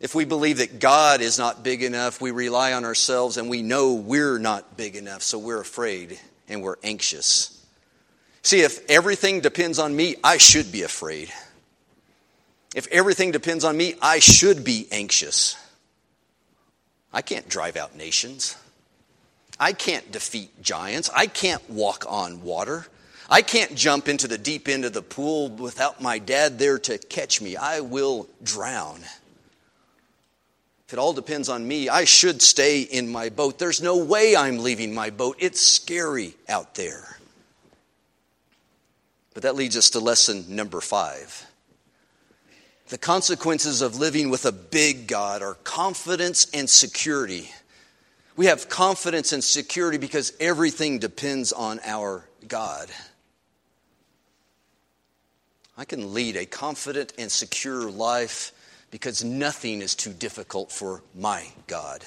If 0.00 0.14
we 0.14 0.26
believe 0.26 0.58
that 0.58 0.78
God 0.78 1.22
is 1.22 1.38
not 1.38 1.64
big 1.64 1.82
enough, 1.82 2.20
we 2.20 2.32
rely 2.32 2.74
on 2.74 2.84
ourselves 2.84 3.38
and 3.38 3.48
we 3.48 3.62
know 3.62 3.94
we're 3.94 4.38
not 4.38 4.76
big 4.76 4.96
enough, 4.96 5.22
so 5.22 5.38
we're 5.38 5.62
afraid 5.62 6.20
and 6.46 6.62
we're 6.62 6.76
anxious. 6.84 7.52
See, 8.42 8.60
if 8.60 8.84
everything 8.90 9.40
depends 9.40 9.78
on 9.78 9.96
me, 9.96 10.16
I 10.22 10.36
should 10.36 10.70
be 10.70 10.82
afraid. 10.82 11.32
If 12.74 12.86
everything 12.88 13.32
depends 13.32 13.64
on 13.64 13.74
me, 13.74 13.94
I 14.02 14.18
should 14.18 14.62
be 14.62 14.86
anxious. 14.92 15.56
I 17.14 17.22
can't 17.22 17.48
drive 17.48 17.76
out 17.76 17.96
nations. 17.96 18.56
I 19.58 19.72
can't 19.72 20.10
defeat 20.12 20.62
giants. 20.62 21.10
I 21.14 21.26
can't 21.26 21.68
walk 21.70 22.04
on 22.08 22.42
water. 22.42 22.86
I 23.28 23.42
can't 23.42 23.74
jump 23.74 24.08
into 24.08 24.28
the 24.28 24.38
deep 24.38 24.68
end 24.68 24.84
of 24.84 24.92
the 24.92 25.02
pool 25.02 25.48
without 25.48 26.00
my 26.00 26.18
dad 26.18 26.58
there 26.58 26.78
to 26.80 26.98
catch 26.98 27.40
me. 27.40 27.56
I 27.56 27.80
will 27.80 28.28
drown. 28.42 29.00
If 30.86 30.92
it 30.92 30.98
all 31.00 31.12
depends 31.12 31.48
on 31.48 31.66
me, 31.66 31.88
I 31.88 32.04
should 32.04 32.40
stay 32.40 32.82
in 32.82 33.08
my 33.08 33.28
boat. 33.28 33.58
There's 33.58 33.82
no 33.82 33.96
way 33.96 34.36
I'm 34.36 34.58
leaving 34.58 34.94
my 34.94 35.10
boat. 35.10 35.36
It's 35.40 35.60
scary 35.60 36.34
out 36.48 36.76
there. 36.76 37.18
But 39.34 39.42
that 39.42 39.56
leads 39.56 39.76
us 39.76 39.90
to 39.90 40.00
lesson 40.00 40.44
number 40.48 40.80
five. 40.80 41.44
The 42.88 42.98
consequences 42.98 43.82
of 43.82 43.98
living 43.98 44.30
with 44.30 44.46
a 44.46 44.52
big 44.52 45.08
God 45.08 45.42
are 45.42 45.54
confidence 45.54 46.46
and 46.54 46.70
security. 46.70 47.50
We 48.36 48.46
have 48.46 48.68
confidence 48.68 49.32
and 49.32 49.42
security 49.42 49.96
because 49.96 50.34
everything 50.38 50.98
depends 50.98 51.52
on 51.52 51.80
our 51.84 52.28
God. 52.46 52.90
I 55.78 55.86
can 55.86 56.12
lead 56.12 56.36
a 56.36 56.44
confident 56.44 57.14
and 57.18 57.32
secure 57.32 57.90
life 57.90 58.52
because 58.90 59.24
nothing 59.24 59.80
is 59.80 59.94
too 59.94 60.12
difficult 60.12 60.70
for 60.70 61.02
my 61.14 61.46
God. 61.66 62.04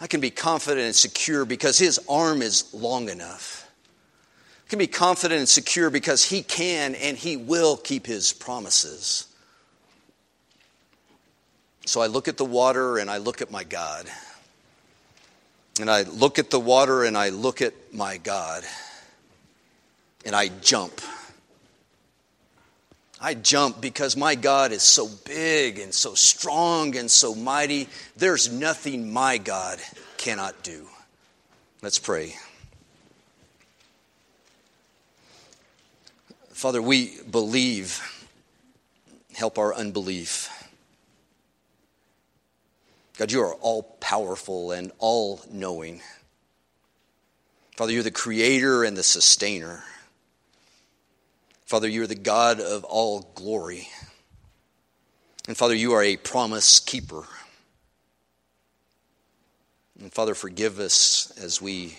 I 0.00 0.06
can 0.06 0.20
be 0.20 0.30
confident 0.30 0.86
and 0.86 0.94
secure 0.94 1.44
because 1.44 1.78
His 1.78 2.00
arm 2.08 2.42
is 2.42 2.72
long 2.74 3.08
enough. 3.08 3.70
I 4.66 4.70
can 4.70 4.78
be 4.78 4.86
confident 4.86 5.38
and 5.38 5.48
secure 5.48 5.90
because 5.90 6.24
He 6.24 6.42
can 6.42 6.94
and 6.94 7.16
He 7.16 7.36
will 7.36 7.76
keep 7.76 8.06
His 8.06 8.32
promises. 8.32 9.26
So 11.86 12.00
I 12.00 12.06
look 12.06 12.28
at 12.28 12.38
the 12.38 12.44
water 12.46 12.98
and 12.98 13.10
I 13.10 13.18
look 13.18 13.42
at 13.42 13.50
my 13.50 13.64
God. 13.64 14.10
And 15.80 15.90
I 15.90 16.02
look 16.02 16.38
at 16.38 16.50
the 16.50 16.60
water 16.60 17.04
and 17.04 17.18
I 17.18 17.30
look 17.30 17.60
at 17.60 17.74
my 17.92 18.16
God. 18.18 18.62
And 20.24 20.34
I 20.34 20.48
jump. 20.48 21.00
I 23.20 23.34
jump 23.34 23.80
because 23.80 24.16
my 24.16 24.34
God 24.34 24.72
is 24.72 24.82
so 24.82 25.08
big 25.24 25.78
and 25.78 25.92
so 25.92 26.14
strong 26.14 26.96
and 26.96 27.10
so 27.10 27.34
mighty. 27.34 27.88
There's 28.16 28.52
nothing 28.52 29.12
my 29.12 29.38
God 29.38 29.78
cannot 30.16 30.62
do. 30.62 30.86
Let's 31.82 31.98
pray. 31.98 32.34
Father, 36.50 36.80
we 36.80 37.20
believe. 37.30 38.00
Help 39.34 39.58
our 39.58 39.74
unbelief. 39.74 40.48
God, 43.18 43.30
you 43.30 43.42
are 43.42 43.54
all 43.54 43.82
powerful 44.00 44.72
and 44.72 44.90
all 44.98 45.40
knowing. 45.50 46.00
Father, 47.76 47.92
you're 47.92 48.02
the 48.02 48.10
creator 48.10 48.84
and 48.84 48.96
the 48.96 49.02
sustainer. 49.02 49.84
Father, 51.66 51.88
you're 51.88 52.06
the 52.06 52.14
God 52.14 52.60
of 52.60 52.84
all 52.84 53.32
glory. 53.34 53.88
And 55.46 55.56
Father, 55.56 55.74
you 55.74 55.92
are 55.92 56.02
a 56.02 56.16
promise 56.16 56.80
keeper. 56.80 57.24
And 60.00 60.12
Father, 60.12 60.34
forgive 60.34 60.78
us 60.78 61.32
as 61.42 61.60
we 61.62 61.96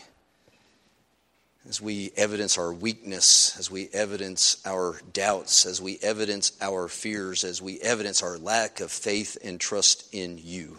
as 1.67 1.81
we 1.81 2.11
evidence 2.15 2.59
our 2.59 2.71
weakness, 2.71 3.57
as 3.57 3.71
we 3.71 3.89
evidence 3.91 4.61
our 4.67 5.01
doubts, 5.13 5.65
as 5.65 5.81
we 5.81 5.97
evidence 6.03 6.51
our 6.61 6.87
fears, 6.87 7.43
as 7.43 7.59
we 7.59 7.79
evidence 7.79 8.21
our 8.21 8.37
lack 8.37 8.81
of 8.81 8.91
faith 8.91 9.35
and 9.43 9.59
trust 9.59 10.13
in 10.13 10.37
you. 10.37 10.77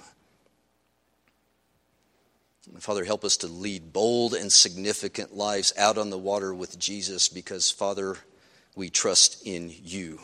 Father, 2.79 3.05
help 3.05 3.25
us 3.25 3.39
to 3.39 3.47
lead 3.47 3.93
bold 3.93 4.35
and 4.35 4.53
significant 4.53 5.37
lives 5.37 5.73
out 5.79 5.99
on 5.99 6.11
the 6.11 6.19
water 6.19 6.55
with 6.55 6.79
Jesus 6.79 7.29
because, 7.29 7.71
Father, 7.71 8.17
we 8.75 8.91
trust 8.91 9.47
in 9.47 9.73
you. 9.83 10.21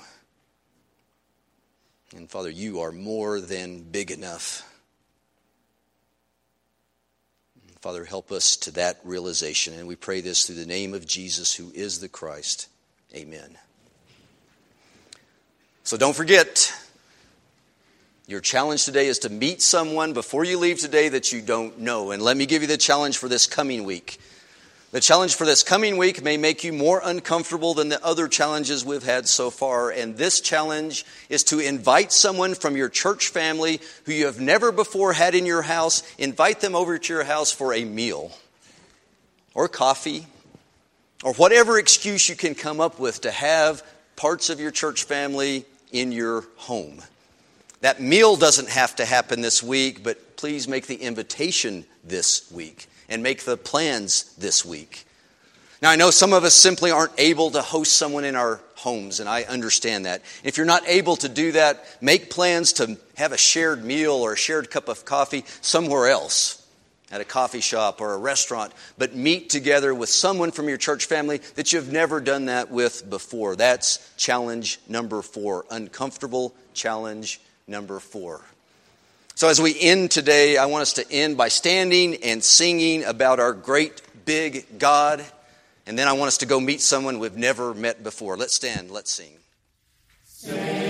And 2.15 2.29
Father, 2.29 2.51
you 2.51 2.81
are 2.81 2.93
more 2.93 3.41
than 3.41 3.83
big 3.83 4.11
enough. 4.11 4.69
Father, 7.81 8.05
help 8.05 8.31
us 8.31 8.57
to 8.59 8.71
that 8.73 9.01
realization. 9.03 9.75
And 9.75 9.89
we 9.89 9.97
pray 9.97 10.21
this 10.21 10.47
through 10.47 10.57
the 10.57 10.67
name 10.67 10.95
of 10.95 11.07
Jesus, 11.07 11.55
who 11.55 11.73
is 11.75 11.99
the 11.99 12.09
Christ. 12.09 12.69
Amen. 13.15 13.57
So 15.83 15.97
don't 15.97 16.15
forget, 16.15 16.73
your 18.33 18.41
challenge 18.41 18.87
today 18.87 19.09
is 19.09 19.19
to 19.21 19.29
meet 19.29 19.61
someone 19.61 20.15
before 20.15 20.43
you 20.43 20.59
leave 20.59 20.79
today 20.79 21.11
that 21.11 21.33
you 21.33 21.43
don't 21.43 21.79
know. 21.79 22.13
And 22.13 22.23
let 22.23 22.35
me 22.35 22.47
give 22.47 22.63
you 22.63 22.69
the 22.69 22.79
challenge 22.79 23.19
for 23.19 23.29
this 23.29 23.47
coming 23.47 23.85
week. 23.85 24.19
The 24.91 25.01
challenge 25.01 25.35
for 25.35 25.45
this 25.45 25.63
coming 25.63 25.99
week 25.99 26.23
may 26.23 26.39
make 26.39 26.65
you 26.65 26.73
more 26.73 27.03
uncomfortable 27.05 27.75
than 27.75 27.91
the 27.91 28.03
other 28.03 28.29
challenges 28.29 28.87
we've 28.87 29.03
had 29.03 29.29
so 29.29 29.51
far. 29.51 29.91
And 29.91 30.17
this 30.17 30.41
challenge 30.41 31.05
is 31.29 31.45
to 31.45 31.61
invite 31.61 32.11
someone 32.11 32.55
from 32.55 32.75
your 32.75 32.89
church 32.89 33.29
family 33.29 33.83
who 34.07 34.13
you 34.13 34.25
have 34.25 34.41
never 34.41 34.73
before 34.73 35.13
had 35.13 35.35
in 35.35 35.45
your 35.45 35.63
house, 35.63 36.03
invite 36.17 36.61
them 36.61 36.75
over 36.75 36.97
to 36.97 37.13
your 37.13 37.25
house 37.25 37.53
for 37.53 37.75
a 37.75 37.85
meal 37.85 38.33
or 39.53 39.69
coffee 39.69 40.27
or 41.23 41.35
whatever 41.35 41.79
excuse 41.79 42.31
you 42.31 42.35
can 42.35 42.55
come 42.55 42.81
up 42.81 42.99
with 42.99 43.21
to 43.21 43.31
have 43.31 43.83
parts 44.17 44.49
of 44.49 44.59
your 44.59 44.71
church 44.71 45.05
family 45.05 45.67
in 45.93 46.13
your 46.13 46.47
home. 46.57 47.03
That 47.83 48.01
meal 48.01 48.37
doesn't 48.37 48.69
have 48.69 48.97
to 48.97 49.05
happen 49.05 49.41
this 49.41 49.61
week, 49.61 50.05
but 50.05 50.37
please 50.37 50.69
make 50.69 50.87
the 50.87 50.95
invitation 50.95 51.85
this 52.05 52.51
week 52.51 52.87
and 53.09 53.25
make 53.25 53.43
the 53.43 53.57
plans 53.57 54.35
this 54.37 54.65
week. 54.65 55.05
Now, 55.83 55.91
I 55.91 55.97
know 55.97 56.13
some 56.13 56.33
of 56.33 56.45
us 56.45 56.55
simply 56.55 56.93
aren't 56.93 57.19
able 57.19 57.51
to 57.51 57.61
host 57.61 57.95
someone 57.95 58.25
in 58.25 58.37
our 58.37 58.61
homes, 58.77 59.19
and 59.19 59.29
I 59.29 59.43
understand 59.43 60.07
that. 60.07 60.23
If 60.45 60.57
you're 60.57 60.65
not 60.65 60.87
able 60.87 61.17
to 61.17 61.29
do 61.29 61.51
that, 61.53 61.85
make 62.01 62.31
plans 62.31 62.75
to 62.75 62.99
have 63.17 63.33
a 63.33 63.37
shared 63.37 63.85
meal 63.85 64.13
or 64.13 64.35
a 64.35 64.37
shared 64.37 64.71
cup 64.71 64.89
of 64.89 65.05
coffee 65.05 65.45
somewhere 65.61 66.07
else 66.07 66.65
at 67.11 67.21
a 67.21 67.25
coffee 67.25 67.61
shop 67.61 68.01
or 68.01 68.15
a 68.15 68.19
restaurant, 68.19 68.73
but 68.97 69.17
meet 69.17 69.51
together 69.51 69.93
with 69.93 70.09
someone 70.09 70.53
from 70.53 70.69
your 70.69 70.79
church 70.79 71.07
family 71.07 71.39
that 71.57 71.73
you've 71.73 71.91
never 71.91 72.21
done 72.21 72.45
that 72.45 72.71
with 72.71 73.11
before. 73.11 73.57
That's 73.57 73.99
challenge 74.17 74.79
number 74.89 75.21
four. 75.21 75.67
Uncomfortable 75.69 76.55
challenge 76.75 77.41
number 77.67 77.99
four. 78.01 78.43
So, 79.35 79.49
as 79.49 79.61
we 79.61 79.79
end 79.81 80.11
today, 80.11 80.57
I 80.57 80.67
want 80.67 80.83
us 80.83 80.93
to 80.95 81.11
end 81.11 81.37
by 81.37 81.49
standing 81.49 82.17
and 82.17 82.45
singing 82.45 83.05
about 83.05 83.41
our 83.41 83.53
great 83.53 84.03
big 84.25 84.79
God. 84.79 85.25
And 85.87 85.99
then 85.99 86.07
I 86.07 86.13
want 86.13 86.29
us 86.29 86.39
to 86.39 86.47
go 86.47 86.61
meet 86.61 86.81
someone 86.81 87.19
we've 87.19 87.37
never 87.37 87.75
met 87.75 88.05
before. 88.05 88.37
Let's 88.37 88.55
stand, 88.55 88.91
let's 88.91 89.11
sing. 89.11 90.82